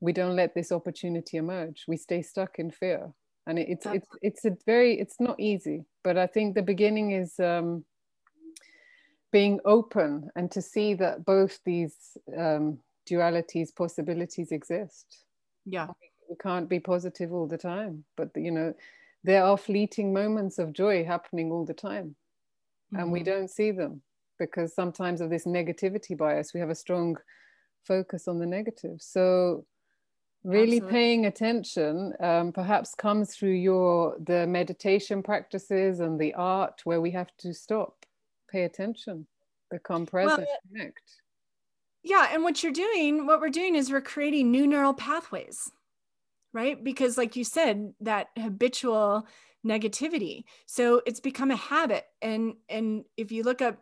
[0.00, 1.84] we don't let this opportunity emerge.
[1.88, 3.12] We stay stuck in fear.
[3.46, 7.38] And it's, it's, it's a very, it's not easy, but I think the beginning is,
[7.40, 7.84] um,
[9.32, 11.96] being open and to see that both these
[12.38, 12.78] um,
[13.10, 15.24] dualities, possibilities exist.
[15.66, 15.88] Yeah.
[16.30, 18.72] We can't be positive all the time, but you know,
[19.24, 22.14] there are fleeting moments of joy happening all the time.
[22.92, 22.96] Mm-hmm.
[23.02, 23.30] And we mm-hmm.
[23.30, 24.02] don't see them
[24.38, 27.16] because sometimes of this negativity bias, we have a strong
[27.84, 29.00] focus on the negative.
[29.00, 29.64] So,
[30.44, 30.90] really Absolutely.
[30.90, 37.10] paying attention um, perhaps comes through your the meditation practices and the art where we
[37.10, 38.04] have to stop
[38.50, 39.26] pay attention,
[39.70, 41.00] become present, well, connect.
[42.02, 45.70] yeah and what you're doing what we're doing is we're creating new neural pathways
[46.52, 49.26] right because like you said that habitual
[49.66, 53.78] negativity so it's become a habit and and if you look up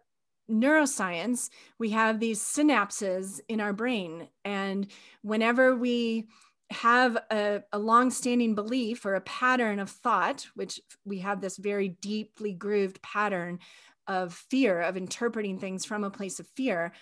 [0.53, 4.87] neuroscience we have these synapses in our brain and
[5.23, 6.27] whenever we
[6.71, 11.89] have a, a long-standing belief or a pattern of thought which we have this very
[11.89, 13.59] deeply grooved pattern
[14.07, 16.93] of fear of interpreting things from a place of fear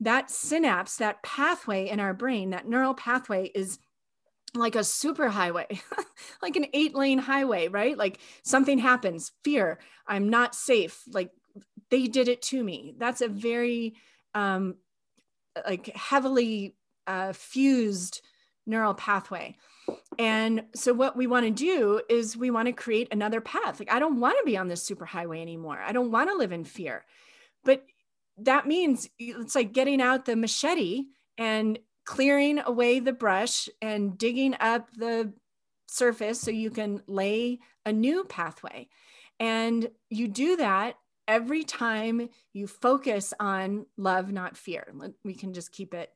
[0.00, 3.78] that synapse that pathway in our brain that neural pathway is
[4.56, 5.66] like a super highway,
[6.42, 7.96] like an eight lane highway, right?
[7.96, 11.02] Like something happens, fear, I'm not safe.
[11.12, 11.30] Like
[11.90, 12.94] they did it to me.
[12.98, 13.94] That's a very
[14.34, 14.76] um,
[15.66, 16.76] like heavily
[17.06, 18.22] uh, fused
[18.66, 19.56] neural pathway.
[20.18, 23.78] And so what we want to do is we want to create another path.
[23.78, 25.78] Like I don't want to be on this superhighway anymore.
[25.78, 27.04] I don't want to live in fear.
[27.64, 27.84] But
[28.38, 31.04] that means it's like getting out the machete
[31.38, 35.32] and clearing away the brush and digging up the
[35.86, 38.88] surface so you can lay a new pathway.
[39.38, 40.96] And you do that
[41.28, 44.92] every time you focus on love, not fear.
[45.24, 46.10] We can just keep it,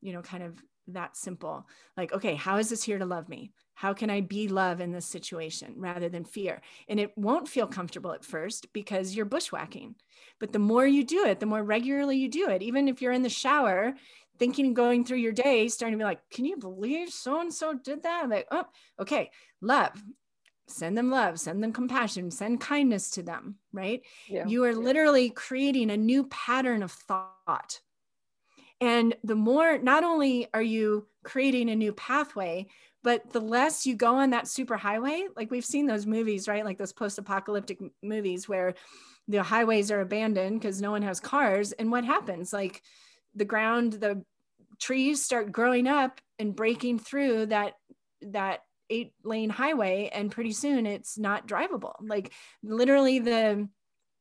[0.00, 1.66] you know, kind of that simple.
[1.96, 3.52] Like, okay, how is this here to love me?
[3.74, 6.62] How can I be love in this situation rather than fear?
[6.88, 9.96] And it won't feel comfortable at first because you're bushwhacking.
[10.38, 13.12] But the more you do it, the more regularly you do it, even if you're
[13.12, 13.94] in the shower,
[14.38, 17.74] thinking going through your day, starting to be like, can you believe so and so
[17.74, 18.22] did that?
[18.22, 18.64] I'm like, oh,
[19.00, 19.92] okay, love.
[20.68, 24.02] Send them love, send them compassion, send kindness to them, right?
[24.28, 24.46] Yeah.
[24.46, 27.80] You are literally creating a new pattern of thought.
[28.80, 32.66] And the more, not only are you creating a new pathway,
[33.02, 36.64] but the less you go on that super highway, like we've seen those movies, right?
[36.64, 38.74] Like those post apocalyptic movies where
[39.28, 41.72] the highways are abandoned because no one has cars.
[41.72, 42.52] And what happens?
[42.52, 42.82] Like,
[43.36, 44.24] the ground, the
[44.80, 47.74] trees start growing up and breaking through that
[48.22, 48.60] that
[48.90, 51.94] eight lane highway and pretty soon it's not drivable.
[52.00, 52.32] Like
[52.62, 53.68] literally the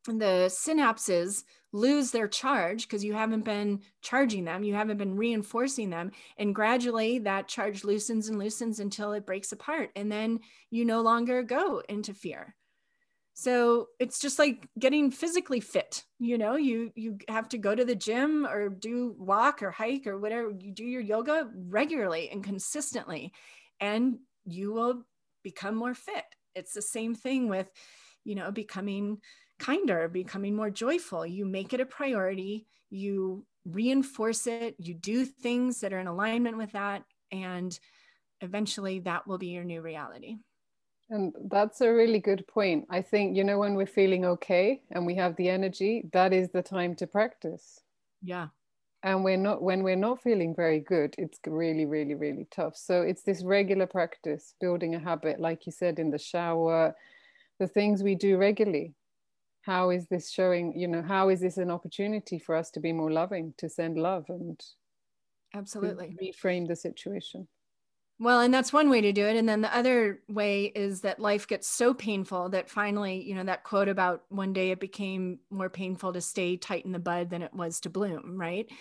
[0.05, 5.89] the synapses lose their charge because you haven't been charging them you haven't been reinforcing
[5.89, 10.39] them and gradually that charge loosens and loosens until it breaks apart and then
[10.69, 12.55] you no longer go into fear.
[13.33, 16.55] So it's just like getting physically fit you know?
[16.55, 20.51] You you have to go to the gym or do walk or hike or whatever
[20.51, 23.33] you do your yoga regularly and consistently
[23.79, 25.03] and you will
[25.43, 26.25] become more fit
[26.55, 27.69] it's the same thing with
[28.23, 29.17] you know becoming
[29.59, 35.79] kinder becoming more joyful you make it a priority you reinforce it you do things
[35.79, 37.79] that are in alignment with that and
[38.41, 40.37] eventually that will be your new reality
[41.09, 42.87] and that's a really good point.
[42.89, 46.49] I think, you know, when we're feeling okay and we have the energy, that is
[46.49, 47.79] the time to practice.
[48.23, 48.47] Yeah.
[49.05, 52.75] And we're not, when we're not feeling very good, it's really, really, really tough.
[52.75, 56.95] So it's this regular practice, building a habit, like you said, in the shower,
[57.59, 58.95] the things we do regularly.
[59.61, 62.91] How is this showing, you know, how is this an opportunity for us to be
[62.93, 64.59] more loving, to send love and
[65.53, 67.47] absolutely reframe the situation?
[68.17, 69.35] Well, and that's one way to do it.
[69.35, 73.43] And then the other way is that life gets so painful that finally, you know,
[73.43, 77.29] that quote about one day it became more painful to stay tight in the bud
[77.29, 78.71] than it was to bloom, right?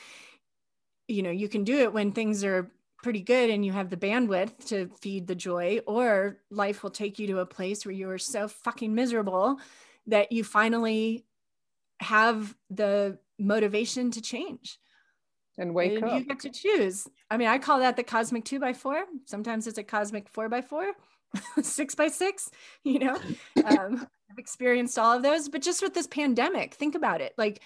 [1.09, 2.70] You know, you can do it when things are
[3.03, 7.18] pretty good and you have the bandwidth to feed the joy, or life will take
[7.18, 9.59] you to a place where you are so fucking miserable
[10.07, 11.26] that you finally
[12.01, 14.78] have the motivation to change
[15.59, 16.18] and wake and up.
[16.18, 17.09] You get to choose.
[17.30, 19.05] I mean, I call that the cosmic two by four.
[19.24, 20.92] Sometimes it's a cosmic four by four,
[21.62, 22.50] six by six.
[22.84, 23.18] You know,
[23.64, 25.48] um, I've experienced all of those.
[25.48, 27.32] But just with this pandemic, think about it.
[27.38, 27.62] Like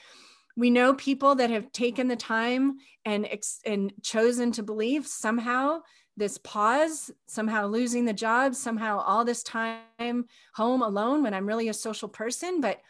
[0.57, 5.81] we know people that have taken the time and ex- and chosen to believe somehow
[6.17, 11.69] this pause, somehow losing the job, somehow all this time home alone when I'm really
[11.69, 12.61] a social person.
[12.61, 12.81] But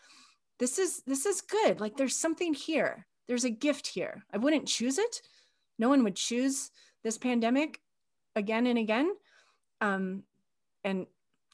[0.58, 1.80] this is this is good.
[1.80, 4.24] Like there's something here there's a gift here.
[4.32, 5.22] I wouldn't choose it.
[5.78, 6.70] No one would choose
[7.04, 7.80] this pandemic
[8.34, 9.14] again and again.
[9.80, 10.24] Um,
[10.82, 11.06] and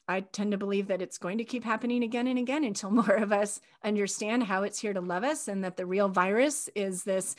[0.07, 3.15] I tend to believe that it's going to keep happening again and again until more
[3.15, 7.03] of us understand how it's here to love us and that the real virus is
[7.03, 7.35] this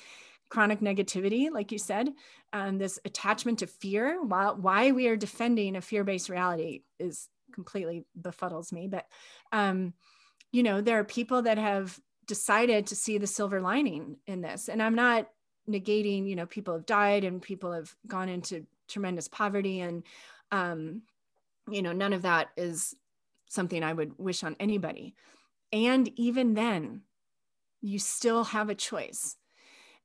[0.49, 2.09] chronic negativity, like you said,
[2.53, 4.23] um, this attachment to fear.
[4.23, 8.87] Why, why we are defending a fear based reality is completely befuddles me.
[8.87, 9.07] But,
[9.51, 9.95] um,
[10.53, 14.69] you know, there are people that have decided to see the silver lining in this.
[14.69, 15.29] And I'm not
[15.69, 20.03] negating, you know, people have died and people have gone into tremendous poverty and
[20.53, 21.03] um,
[21.69, 22.95] you know, none of that is
[23.49, 25.15] something I would wish on anybody.
[25.73, 27.03] And even then,
[27.83, 29.37] you still have a choice.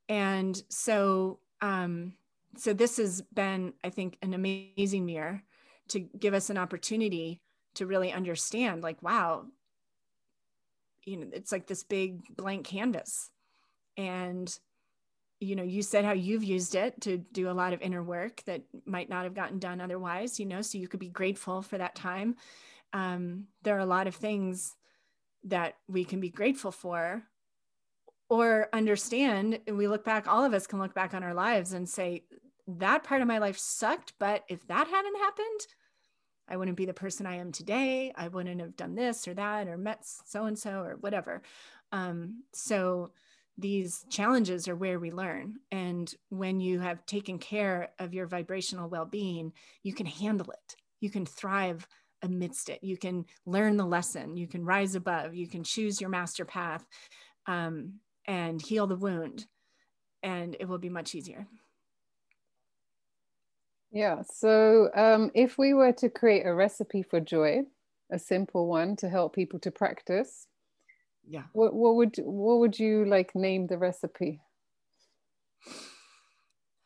[0.09, 2.13] And so um,
[2.57, 5.43] so this has been, I think, an amazing year
[5.89, 7.41] to give us an opportunity
[7.75, 9.45] to really understand, like, wow,
[11.03, 13.29] you know, it's like this big blank canvas.
[13.97, 14.53] And,
[15.39, 18.43] you know, you said how you've used it to do a lot of inner work
[18.45, 21.77] that might not have gotten done otherwise, you know, so you could be grateful for
[21.77, 22.35] that time.
[22.93, 24.75] Um, there are a lot of things
[25.45, 27.23] that we can be grateful for
[28.29, 31.73] or understand and we look back all of us can look back on our lives
[31.73, 32.23] and say
[32.67, 35.67] that part of my life sucked but if that hadn't happened
[36.47, 38.11] i wouldn't be the person i am today.
[38.15, 41.41] I wouldn't have done this or that or met so and so or whatever.
[41.91, 43.11] Um, so
[43.57, 45.57] these challenges are where we learn.
[45.71, 50.75] And when you have taken care of your vibrational well-being you can handle it.
[50.99, 51.87] You can thrive
[52.21, 52.83] amidst it.
[52.83, 54.37] You can learn the lesson.
[54.37, 55.35] You can rise above.
[55.35, 56.85] You can choose your master path
[57.47, 57.93] um,
[58.25, 59.45] and heal the wound
[60.23, 61.47] and it will be much easier
[63.91, 67.61] yeah so um, if we were to create a recipe for joy
[68.11, 70.47] a simple one to help people to practice
[71.27, 74.41] yeah what, what would what would you like name the recipe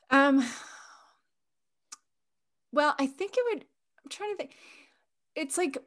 [0.10, 0.46] um
[2.72, 3.66] well i think it would
[4.04, 4.52] i'm trying to think
[5.36, 5.78] it's like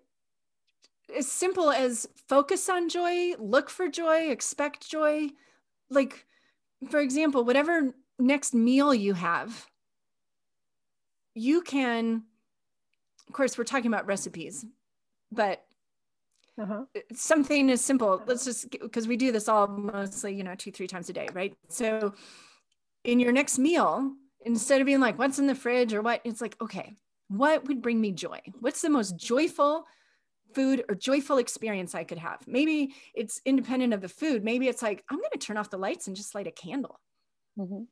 [1.16, 5.28] as simple as focus on joy, look for joy, expect joy.
[5.90, 6.26] Like,
[6.90, 9.66] for example, whatever next meal you have,
[11.38, 12.24] you can,
[13.26, 14.64] of course, we're talking about recipes,
[15.30, 15.64] but
[16.60, 16.84] uh-huh.
[17.14, 18.22] something as simple.
[18.26, 21.28] Let's just, because we do this all mostly, you know, two, three times a day,
[21.32, 21.54] right?
[21.68, 22.14] So,
[23.04, 24.12] in your next meal,
[24.44, 26.96] instead of being like, what's in the fridge or what, it's like, okay,
[27.28, 28.40] what would bring me joy?
[28.60, 29.86] What's the most joyful
[30.54, 32.40] food or joyful experience I could have.
[32.46, 34.44] Maybe it's independent of the food.
[34.44, 37.00] Maybe it's like, I'm going to turn off the lights and just light a candle.
[37.58, 37.82] Mm-hmm.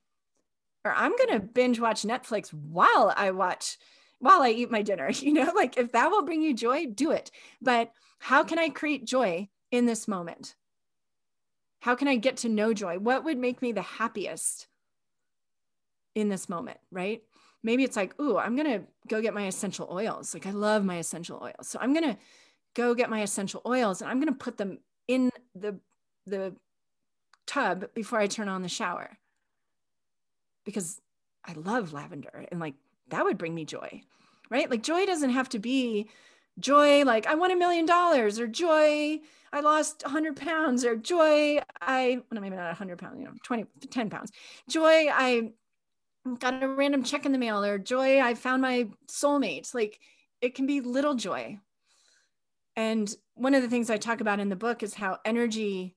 [0.86, 3.76] Or I'm going to binge watch Netflix while I watch,
[4.20, 5.10] while I eat my dinner.
[5.20, 7.30] You know, like if that will bring you joy, do it.
[7.60, 10.54] But how can I create joy in this moment?
[11.80, 12.98] How can I get to know joy?
[12.98, 14.68] What would make me the happiest
[16.14, 16.78] in this moment?
[16.90, 17.22] Right.
[17.62, 20.34] Maybe it's like, ooh, I'm going to go get my essential oils.
[20.34, 21.68] Like I love my essential oils.
[21.68, 22.18] So I'm going to
[22.74, 24.78] go get my essential oils and I'm going to put them
[25.08, 25.80] in the
[26.28, 26.54] the
[27.46, 29.18] tub before I turn on the shower
[30.66, 31.00] because
[31.46, 32.74] I love lavender and like
[33.08, 34.02] that would bring me joy,
[34.50, 34.70] right?
[34.70, 36.10] Like joy doesn't have to be
[36.58, 39.20] joy like I won a million dollars or joy
[39.52, 43.64] I lost 100 pounds or joy I well, maybe not 100 pounds, you know, 20
[43.90, 44.32] 10 pounds.
[44.68, 45.52] Joy I
[46.38, 49.72] got a random check in the mail or joy I found my soulmate.
[49.74, 49.98] Like
[50.42, 51.58] it can be little joy
[52.76, 55.96] and one of the things I talk about in the book is how energy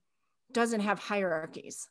[0.54, 1.88] doesn't have hierarchies.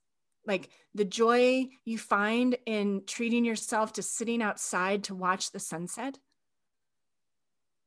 [0.48, 6.18] Like the joy you find in treating yourself to sitting outside to watch the sunset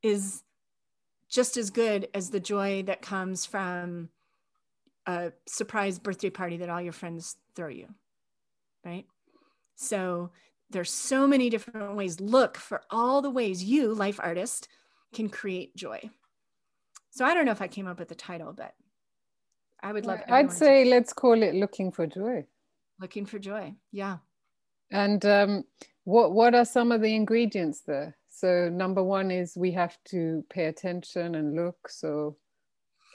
[0.03, 0.43] is
[1.28, 4.09] just as good as the joy that comes from
[5.07, 7.88] a surprise birthday party that all your friends throw you.
[8.86, 9.05] Right.
[9.76, 10.30] So
[10.70, 12.22] there's so many different ways.
[12.22, 14.68] Look for all the ways you, life artist,
[15.14, 16.12] can create joy.
[17.09, 18.76] So I don't know if I came up with the title, but
[19.84, 20.20] I would love.
[20.28, 22.46] I'd say to- let's call it "Looking for Joy."
[23.00, 24.18] Looking for joy, yeah.
[24.92, 25.64] And um,
[26.04, 28.16] what what are some of the ingredients there?
[28.30, 31.90] So number one is we have to pay attention and look.
[31.90, 32.38] So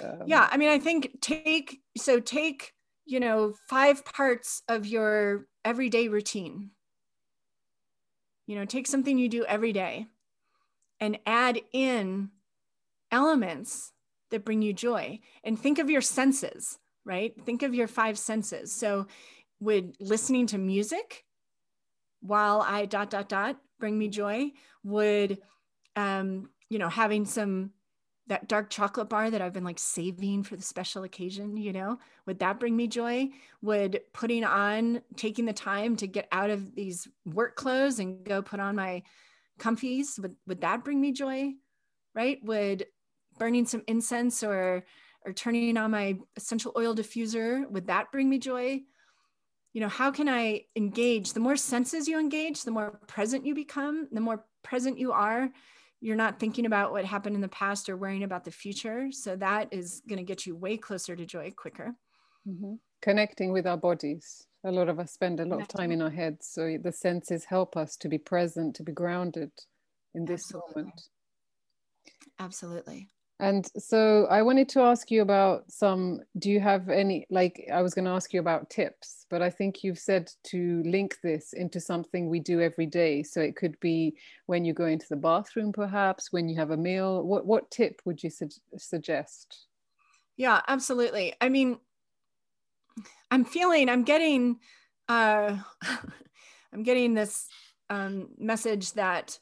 [0.02, 2.72] um, yeah, I mean, I think take so take
[3.04, 6.70] you know five parts of your everyday routine.
[8.48, 10.06] You know, take something you do every day,
[10.98, 12.30] and add in
[13.12, 13.92] elements
[14.30, 18.72] that bring you joy and think of your senses right think of your five senses
[18.72, 19.06] so
[19.60, 21.24] would listening to music
[22.20, 24.50] while i dot dot dot bring me joy
[24.84, 25.38] would
[25.94, 27.70] um you know having some
[28.28, 31.98] that dark chocolate bar that I've been like saving for the special occasion, you know,
[32.26, 33.28] would that bring me joy?
[33.62, 38.42] Would putting on, taking the time to get out of these work clothes and go
[38.42, 39.02] put on my
[39.60, 41.52] comfies, would, would that bring me joy?
[42.14, 42.38] Right?
[42.42, 42.86] Would
[43.38, 44.84] burning some incense or
[45.24, 48.80] or turning on my essential oil diffuser would that bring me joy?
[49.72, 51.32] You know how can i engage?
[51.32, 55.50] The more senses you engage the more present you become the more present you are.
[56.00, 59.08] You're not thinking about what happened in the past or worrying about the future.
[59.10, 61.94] So that is going to get you way closer to joy quicker.
[62.48, 62.74] Mm-hmm.
[63.02, 64.46] connecting with our bodies.
[64.64, 67.44] A lot of us spend a lot of time in our heads so the senses
[67.44, 69.50] help us to be present to be grounded
[70.14, 70.82] in this Absolutely.
[70.82, 71.02] moment.
[72.38, 73.08] Absolutely.
[73.38, 76.20] And so I wanted to ask you about some.
[76.38, 79.50] Do you have any, like, I was going to ask you about tips, but I
[79.50, 83.22] think you've said to link this into something we do every day.
[83.22, 84.16] So it could be
[84.46, 87.22] when you go into the bathroom, perhaps, when you have a meal.
[87.24, 89.66] What, what tip would you su- suggest?
[90.38, 91.34] Yeah, absolutely.
[91.38, 91.78] I mean,
[93.30, 94.60] I'm feeling, I'm getting,
[95.10, 95.58] uh,
[96.72, 97.48] I'm getting this
[97.90, 99.38] um, message that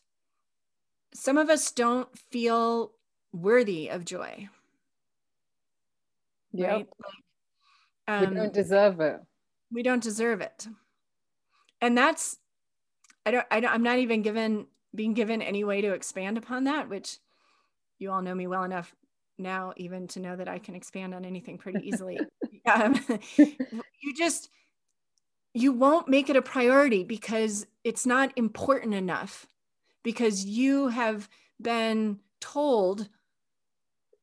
[1.15, 2.94] some of us don't feel
[3.35, 4.49] worthy of joy.
[6.53, 6.69] Yeah.
[6.69, 6.89] Right?
[8.09, 9.21] Like, um, we don't deserve it.
[9.73, 10.69] We don't deserve it.
[11.81, 12.39] And that's,
[13.27, 16.65] I don't, I don't, I'm not even given, being given any way to expand upon
[16.65, 17.19] that, which
[17.99, 18.95] you all know me well enough
[19.37, 22.19] now, even to know that I can expand on anything pretty easily.
[22.73, 22.95] um,
[23.37, 24.51] you just,
[25.55, 29.47] you won't make it a priority because it's not important enough
[30.05, 31.29] because you have
[31.61, 33.09] been told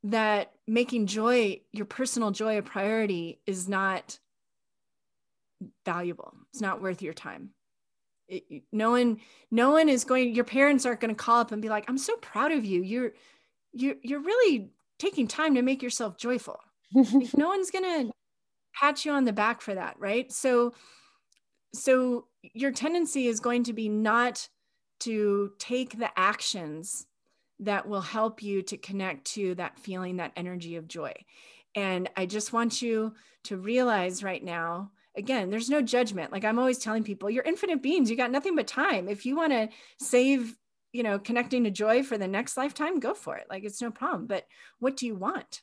[0.03, 4.19] that making joy, your personal joy, a priority is not
[5.85, 6.33] valuable.
[6.51, 7.51] It's not worth your time.
[8.27, 9.19] It, no one,
[9.51, 10.33] no one is going.
[10.33, 12.81] Your parents aren't going to call up and be like, "I'm so proud of you.
[12.81, 13.11] You're,
[13.73, 16.59] you're, you're really taking time to make yourself joyful."
[16.93, 18.11] like, no one's going to
[18.73, 20.31] pat you on the back for that, right?
[20.31, 20.73] So,
[21.73, 24.47] so your tendency is going to be not
[25.01, 27.05] to take the actions
[27.61, 31.13] that will help you to connect to that feeling, that energy of joy.
[31.75, 33.13] And I just want you
[33.45, 36.31] to realize right now again, there's no judgment.
[36.31, 39.09] Like I'm always telling people, you're infinite beings, you got nothing but time.
[39.09, 40.55] If you want to save,
[40.93, 43.47] you know, connecting to joy for the next lifetime, go for it.
[43.49, 44.27] Like it's no problem.
[44.27, 44.45] But
[44.79, 45.61] what do you want?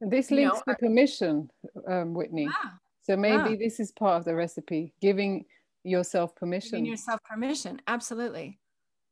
[0.00, 1.50] This links know, to permission,
[1.88, 2.44] um, Whitney.
[2.44, 2.70] Yeah,
[3.04, 3.56] so maybe yeah.
[3.58, 5.44] this is part of the recipe, giving
[5.82, 6.78] yourself permission.
[6.78, 7.80] Giving yourself permission.
[7.86, 8.58] Absolutely.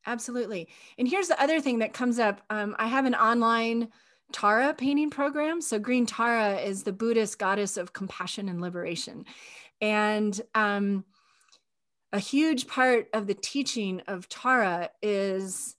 [0.07, 0.69] Absolutely.
[0.99, 2.41] And here's the other thing that comes up.
[2.51, 3.89] Um, I have an online
[4.33, 5.61] Tara painting program.
[5.61, 9.25] So, Green Tara is the Buddhist goddess of compassion and liberation.
[9.81, 11.05] And um,
[12.13, 15.77] a huge part of the teaching of Tara is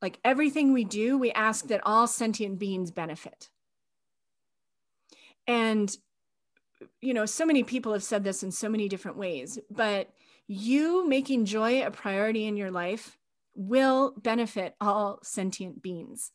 [0.00, 3.48] like everything we do, we ask that all sentient beings benefit.
[5.46, 5.94] And,
[7.00, 10.10] you know, so many people have said this in so many different ways, but
[10.48, 13.16] you making joy a priority in your life
[13.54, 16.30] will benefit all sentient beings.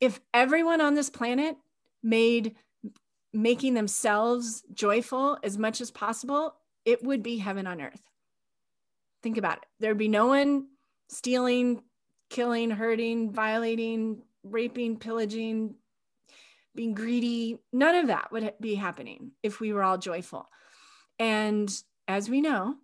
[0.00, 1.56] If everyone on this planet
[2.02, 2.54] made
[3.32, 8.00] making themselves joyful as much as possible, it would be heaven on earth.
[9.22, 9.66] Think about it.
[9.80, 10.68] There'd be no one
[11.08, 11.82] stealing,
[12.30, 15.74] killing, hurting, violating, raping, pillaging,
[16.74, 17.58] being greedy.
[17.72, 20.48] None of that would be happening if we were all joyful.
[21.18, 21.70] And
[22.06, 22.76] as we know,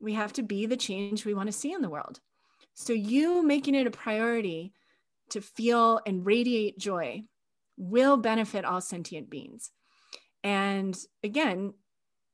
[0.00, 2.20] we have to be the change we want to see in the world.
[2.74, 4.72] So, you making it a priority
[5.30, 7.24] to feel and radiate joy
[7.76, 9.70] will benefit all sentient beings.
[10.42, 11.74] And again,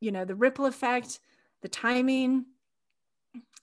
[0.01, 1.21] you know, the ripple effect,
[1.63, 2.47] the timing,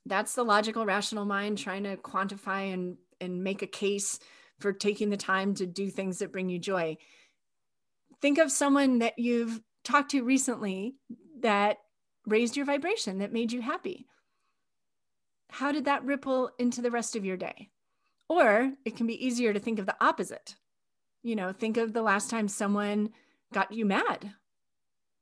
[0.05, 4.19] that's the logical, rational mind trying to quantify and, and make a case
[4.59, 6.97] for taking the time to do things that bring you joy.
[8.21, 10.95] Think of someone that you've talked to recently
[11.41, 11.77] that
[12.25, 14.07] raised your vibration, that made you happy
[15.49, 17.69] how did that ripple into the rest of your day?
[18.29, 20.55] Or it can be easier to think of the opposite.
[21.23, 23.09] You know, think of the last time someone
[23.53, 24.33] got you mad,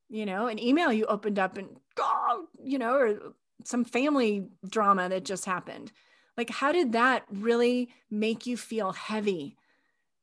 [0.10, 1.70] you know, an email you opened up and,
[2.00, 3.20] oh, you know, or
[3.64, 5.92] some family drama that just happened.
[6.38, 9.58] Like, how did that really make you feel heavy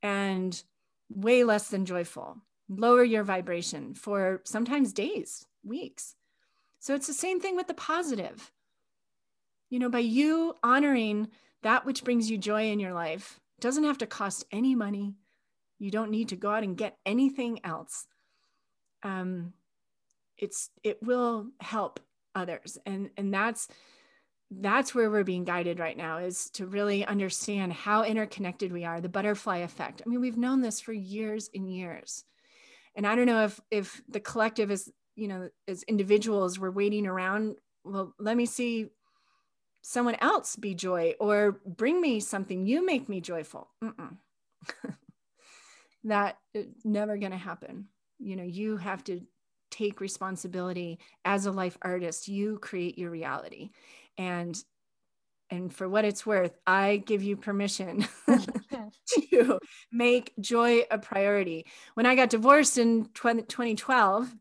[0.02, 0.62] and
[1.08, 2.38] way less than joyful?
[2.68, 6.16] Lower your vibration for sometimes days, weeks.
[6.78, 8.50] So it's the same thing with the positive
[9.72, 11.28] you know, by you honoring
[11.62, 15.14] that which brings you joy in your life, doesn't have to cost any money.
[15.78, 18.06] You don't need to go out and get anything else.
[19.02, 19.54] Um,
[20.36, 22.00] it's it will help
[22.34, 23.66] others, and and that's
[24.50, 29.00] that's where we're being guided right now is to really understand how interconnected we are
[29.00, 32.24] the butterfly effect i mean we've known this for years and years
[32.94, 37.06] and i don't know if if the collective is you know as individuals we're waiting
[37.06, 38.90] around well let me see
[39.82, 43.68] someone else be joy or bring me something you make me joyful.
[46.04, 47.86] That uh, never going to happen.
[48.18, 49.20] You know you have to
[49.70, 52.28] take responsibility as a life artist.
[52.28, 53.70] You create your reality.
[54.18, 54.60] And
[55.50, 58.06] and for what it's worth i give you permission
[59.30, 59.58] to
[59.92, 61.66] make joy a priority.
[61.94, 64.34] When i got divorced in 2012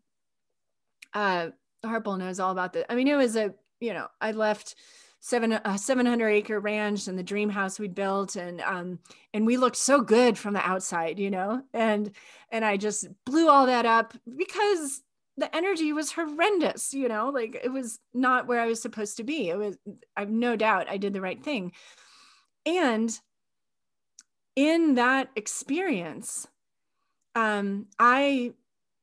[1.13, 1.49] uh
[1.85, 4.75] harpal knows all about this i mean it was a you know i left
[5.21, 8.97] seven a 700 acre ranch and the dream house we built and um
[9.33, 11.61] and we looked so good from the outside you know?
[11.73, 12.11] And
[12.49, 15.01] and i just blew all that up because
[15.37, 17.29] the energy was horrendous you know?
[17.29, 19.49] Like it was not where i was supposed to be.
[19.49, 19.77] It was
[20.17, 21.71] i've no doubt i did the right thing.
[22.65, 23.17] And
[24.55, 26.47] in that experience
[27.35, 28.53] um i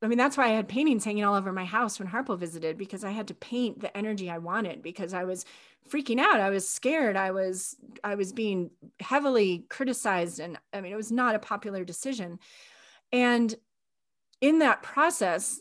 [0.01, 2.77] I mean, that's why I had paintings hanging all over my house when Harpal visited
[2.77, 5.45] because I had to paint the energy I wanted because I was
[5.89, 6.39] freaking out.
[6.39, 7.17] I was scared.
[7.17, 8.71] I was I was being
[9.01, 12.39] heavily criticized and I mean, it was not a popular decision.
[13.11, 13.53] And
[14.39, 15.59] in that process,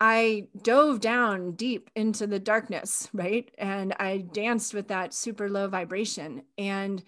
[0.00, 3.48] I dove down deep into the darkness, right?
[3.56, 7.02] And I danced with that super low vibration and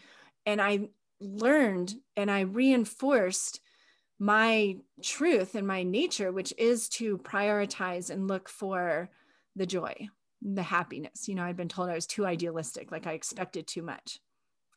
[0.47, 0.91] and I
[1.21, 3.61] learned and I reinforced
[4.19, 9.11] my truth and my nature, which is to prioritize and look for
[9.57, 10.09] the joy,
[10.43, 11.29] the happiness.
[11.29, 14.21] You know, I'd been told I was too idealistic, like I expected too much.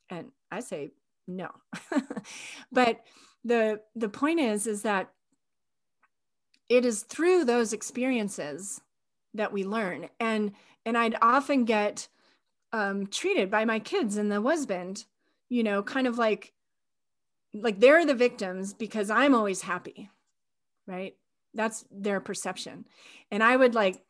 [0.09, 0.91] And I say
[1.27, 1.49] no.
[2.71, 3.01] but
[3.43, 5.09] the the point is is that
[6.69, 8.81] it is through those experiences
[9.33, 10.09] that we learn.
[10.19, 10.51] And
[10.85, 12.07] and I'd often get
[12.73, 15.05] um, treated by my kids and the husband,
[15.49, 16.53] you know, kind of like
[17.53, 20.09] like they're the victims because I'm always happy,
[20.85, 21.15] right?
[21.53, 22.85] That's their perception.
[23.31, 24.01] And I would like,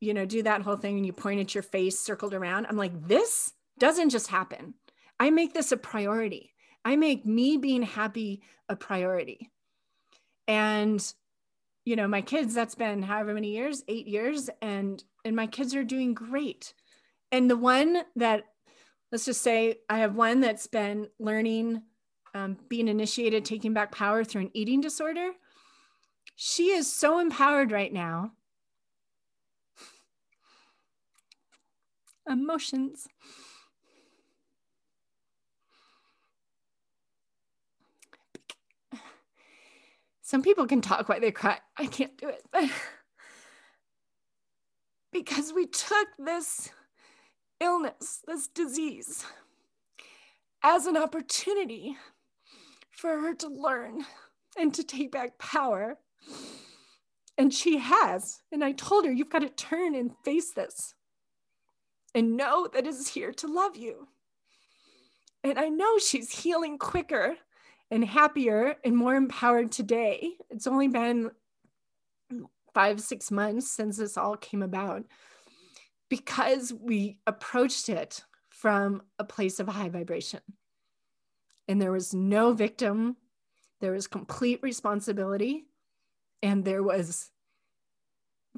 [0.00, 2.66] you know, do that whole thing and you point at your face circled around.
[2.66, 4.74] I'm like, this doesn't just happen.
[5.20, 6.54] I make this a priority.
[6.84, 9.50] I make me being happy a priority.
[10.48, 11.04] And
[11.84, 15.74] you know, my kids, that's been however many years, eight years, and and my kids
[15.74, 16.74] are doing great.
[17.32, 18.44] And the one that
[19.10, 21.82] let's just say I have one that's been learning
[22.34, 25.32] um, being initiated, taking back power through an eating disorder.
[26.36, 28.32] She is so empowered right now.
[32.28, 33.08] Emotions.
[40.22, 41.58] Some people can talk while they cry.
[41.76, 42.42] I can't do it.
[45.12, 46.70] because we took this
[47.60, 49.26] illness, this disease,
[50.62, 51.96] as an opportunity
[53.02, 54.04] for her to learn
[54.56, 55.98] and to take back power.
[57.36, 58.42] And she has.
[58.52, 60.94] And I told her, you've got to turn and face this
[62.14, 64.06] and know that it is here to love you.
[65.42, 67.34] And I know she's healing quicker
[67.90, 70.34] and happier and more empowered today.
[70.48, 71.32] It's only been
[72.72, 75.04] five, six months since this all came about
[76.08, 80.40] because we approached it from a place of high vibration
[81.68, 83.16] and there was no victim.
[83.80, 85.64] There was complete responsibility.
[86.42, 87.30] And there was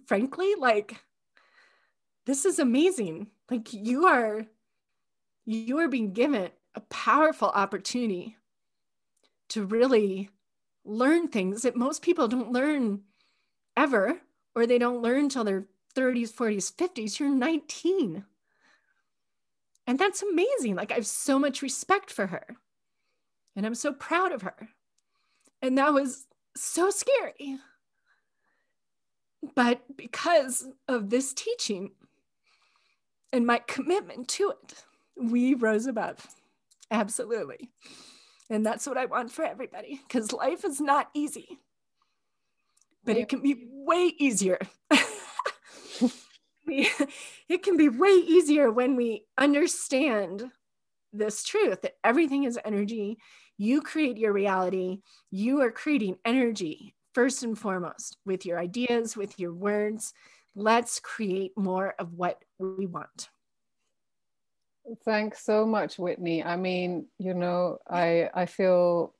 [0.07, 1.03] frankly like
[2.27, 3.29] this is amazing.
[3.51, 4.47] Like you are
[5.45, 8.37] you are being given a powerful opportunity
[9.51, 10.31] to really
[10.85, 13.03] learn things that most people don't learn
[13.77, 14.21] ever
[14.55, 18.25] or they don't learn until their 30s 40s 50s you're 19
[19.87, 20.75] and that's amazing.
[20.75, 22.47] Like i have so much respect for her
[23.57, 24.69] and I'm so proud of her.
[25.63, 26.27] And that was
[26.57, 27.59] so scary.
[29.55, 31.93] But because of this teaching
[33.33, 34.85] and my commitment to it,
[35.17, 36.27] we rose above.
[36.91, 37.71] Absolutely.
[38.51, 41.59] And that's what I want for everybody because life is not easy,
[43.05, 44.59] but it can be way easier.
[46.67, 50.45] it can be way easier when we understand
[51.13, 53.19] this truth that everything is energy
[53.59, 55.01] you create your reality.
[55.31, 60.13] You are creating energy first and foremost with your ideas, with your words.
[60.57, 63.29] Let's create more of what we want.
[65.05, 66.45] Thanks so much, Whitney.
[66.45, 69.15] I mean, you know, I I feel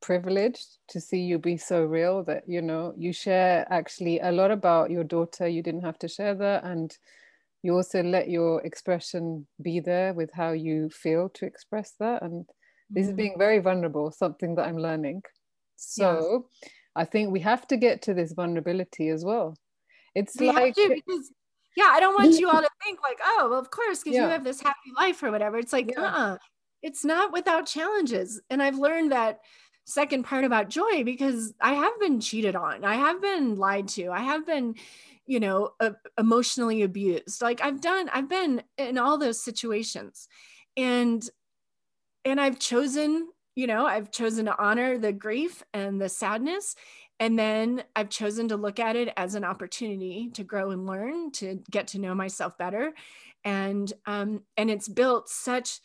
[0.00, 4.50] privileged to see you be so real that you know you share actually a lot
[4.50, 6.96] about your daughter you didn't have to share that and
[7.62, 12.44] you also let your expression be there with how you feel to express that and
[12.90, 13.16] this is mm.
[13.16, 15.22] being very vulnerable, something that I'm learning.
[15.76, 16.70] So yes.
[16.94, 19.56] I think we have to get to this vulnerability as well.
[20.14, 21.30] It's we like because
[21.76, 24.24] yeah, I don't want you all to think like, oh, well, of course, because yeah.
[24.24, 25.58] you have this happy life or whatever.
[25.58, 26.04] It's like, yeah.
[26.04, 26.38] uh-uh.
[26.82, 28.40] It's not without challenges.
[28.48, 29.40] And I've learned that
[29.84, 32.84] second part about joy because I have been cheated on.
[32.84, 34.10] I have been lied to.
[34.10, 34.74] I have been,
[35.26, 37.42] you know, uh, emotionally abused.
[37.42, 40.28] Like I've done, I've been in all those situations.
[40.76, 41.28] And
[42.26, 46.76] and I've chosen, you know, I've chosen to honor the grief and the sadness
[47.20, 51.32] And then I've chosen to look at it as an opportunity to grow and learn,
[51.32, 52.94] to get to know myself better.
[53.44, 55.80] And um, and it's built such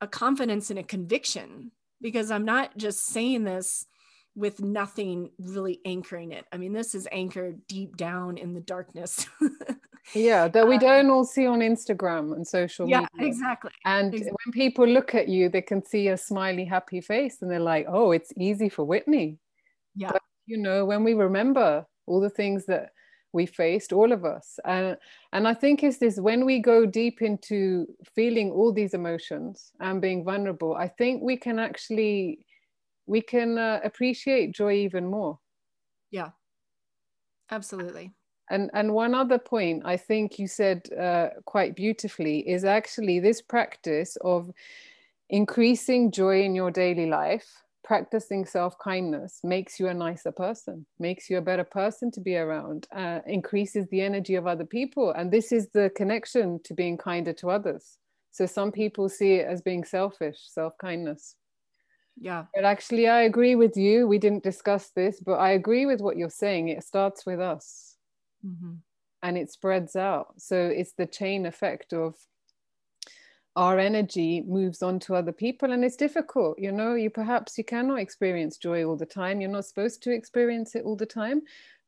[0.00, 3.86] a confidence and a conviction because I'm not just saying this
[4.36, 6.44] with nothing really anchoring it.
[6.52, 9.26] I mean, this is anchored deep down in the darkness.
[10.14, 13.08] yeah, that we um, don't all see on Instagram and social yeah, media.
[13.18, 13.70] Yeah, exactly.
[13.84, 14.36] And exactly.
[14.44, 17.86] when people look at you, they can see a smiley, happy face and they're like,
[17.88, 19.38] oh, it's easy for Whitney.
[19.94, 20.12] Yeah.
[20.12, 22.90] But, you know, when we remember all the things that
[23.32, 24.58] we faced, all of us.
[24.64, 24.96] And,
[25.32, 30.00] and I think is this when we go deep into feeling all these emotions and
[30.00, 32.46] being vulnerable, I think we can actually
[33.06, 35.38] we can uh, appreciate joy even more
[36.10, 36.30] yeah
[37.50, 38.12] absolutely
[38.50, 43.42] and and one other point i think you said uh, quite beautifully is actually this
[43.42, 44.50] practice of
[45.30, 47.46] increasing joy in your daily life
[47.86, 52.88] practicing self-kindness makes you a nicer person makes you a better person to be around
[52.92, 55.12] uh, increases the energy of other people.
[55.12, 57.98] And this is the connection to being kinder to others.
[58.32, 61.36] So some people see it as being selfish self-kindness.
[62.18, 62.46] Yeah.
[62.52, 64.08] But actually i agree with you.
[64.08, 66.68] We didn't discuss this but i agree with what you're saying.
[66.68, 67.95] It starts with us
[68.44, 68.74] mm-hmm.
[69.22, 70.34] and it spreads out.
[70.38, 72.14] So it's the chain effect of
[73.54, 76.94] our energy moves on to other people and it's difficult you know.
[76.94, 79.40] You perhaps you cannot experience joy all the time.
[79.40, 81.42] You're not supposed to experience it all the time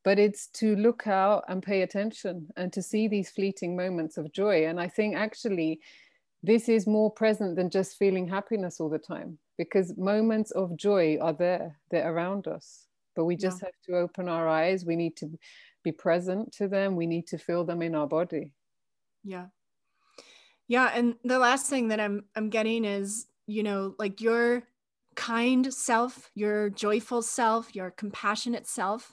[0.05, 4.32] but it's to look out and pay attention and to see these fleeting moments of
[4.32, 4.66] joy.
[4.66, 5.80] And i think actually
[6.42, 11.18] this is more present than just feeling happiness all the time because moments of joy
[11.20, 11.76] are there.
[11.90, 12.88] They're around us
[13.18, 13.66] but we just yeah.
[13.66, 14.84] have to open our eyes.
[14.84, 15.28] We need to
[15.89, 18.53] be present to them we need to feel them in our body
[19.24, 19.47] yeah
[20.66, 24.62] yeah and the last thing that i'm i'm getting is you know like your
[25.16, 29.12] kind self your joyful self your compassionate self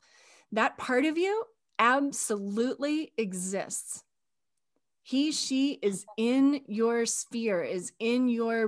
[0.51, 1.43] that part of you
[1.79, 4.03] absolutely exists
[5.07, 8.67] he, she is in your sphere, is in your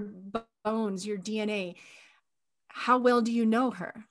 [0.64, 1.78] bones, your DNA.
[2.68, 4.05] How well do you know her?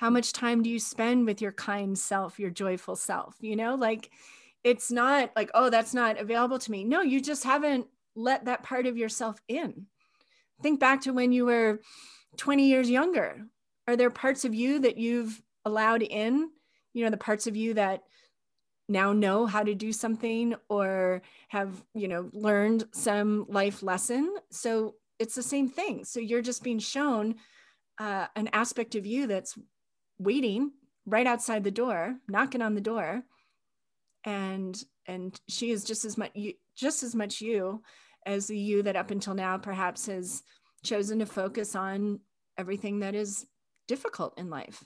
[0.00, 3.36] How much time do you spend with your kind self, your joyful self?
[3.42, 4.10] You know, like
[4.64, 6.84] it's not like, oh, that's not available to me.
[6.84, 7.86] No, you just haven't
[8.16, 9.88] let that part of yourself in.
[10.62, 11.82] Think back to when you were
[12.38, 13.42] 20 years younger.
[13.86, 16.48] Are there parts of you that you've allowed in?
[16.94, 18.04] You know, the parts of you that
[18.88, 24.94] now know how to do something or have you know learned some life lesson so
[25.20, 27.36] it's the same thing so you're just being shown
[28.00, 29.56] uh, an aspect of you that's
[30.20, 30.70] waiting
[31.06, 33.22] right outside the door knocking on the door
[34.24, 37.82] and and she is just as much you just as much you
[38.26, 40.42] as the you that up until now perhaps has
[40.84, 42.20] chosen to focus on
[42.58, 43.46] everything that is
[43.88, 44.84] difficult in life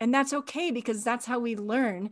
[0.00, 2.10] and that's okay because that's how we learn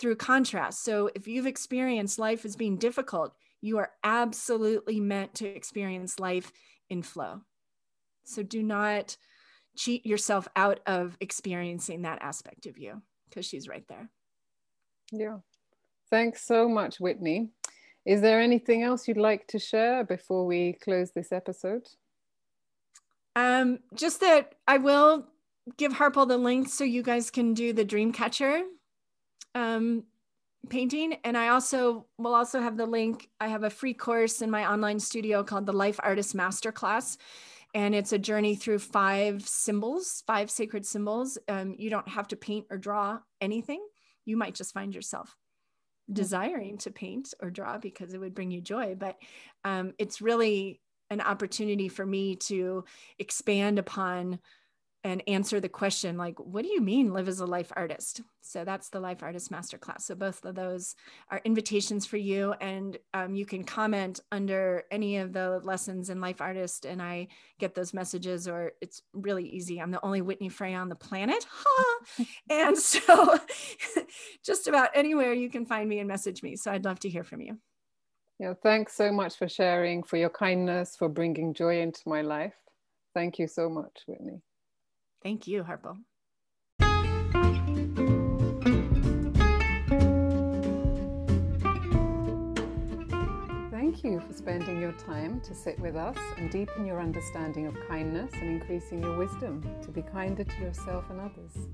[0.00, 0.82] through contrast.
[0.82, 6.50] So if you've experienced life as being difficult, you are absolutely meant to experience life
[6.88, 7.42] in flow.
[8.24, 9.16] So do not
[9.80, 14.10] cheat yourself out of experiencing that aspect of you because she's right there.
[15.10, 15.38] Yeah.
[16.10, 17.48] Thanks so much, Whitney.
[18.04, 21.86] Is there anything else you'd like to share before we close this episode?
[23.34, 25.26] Um, just that I will
[25.78, 28.62] give Harpal the link so you guys can do the dream catcher
[29.54, 30.04] um,
[30.68, 31.16] painting.
[31.24, 33.30] And I also will also have the link.
[33.40, 37.16] I have a free course in my online studio called the Life Artist Masterclass.
[37.74, 41.38] And it's a journey through five symbols, five sacred symbols.
[41.48, 43.84] Um, you don't have to paint or draw anything.
[44.24, 45.36] You might just find yourself
[46.12, 48.96] desiring to paint or draw because it would bring you joy.
[48.96, 49.16] But
[49.64, 52.84] um, it's really an opportunity for me to
[53.18, 54.38] expand upon
[55.02, 58.20] and answer the question like what do you mean live as a life artist?
[58.42, 60.02] So that's the life artist masterclass.
[60.02, 60.94] So both of those
[61.30, 66.20] are invitations for you and um, you can comment under any of the lessons in
[66.20, 67.28] life artist and i
[67.58, 69.80] get those messages or it's really easy.
[69.80, 72.24] I'm the only Whitney Freya on the planet huh?
[72.50, 73.38] and so
[74.44, 77.24] just about anywhere you can find me and message me so i'd love to hear
[77.24, 77.58] from you.
[78.38, 82.54] Yeah thanks so much for sharing for your kindness for bringing joy into my life.
[83.14, 84.40] Thank you so much whitney
[85.22, 85.98] Thank you, Harpal.
[93.70, 97.76] Thank you for spending your time to sit with us and deepen your understanding of
[97.88, 101.68] kindness and increasing your wisdom to be kinder to yourself and others.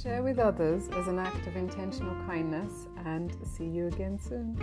[0.00, 4.56] Share with others as an act of intentional kindness and see you again soon.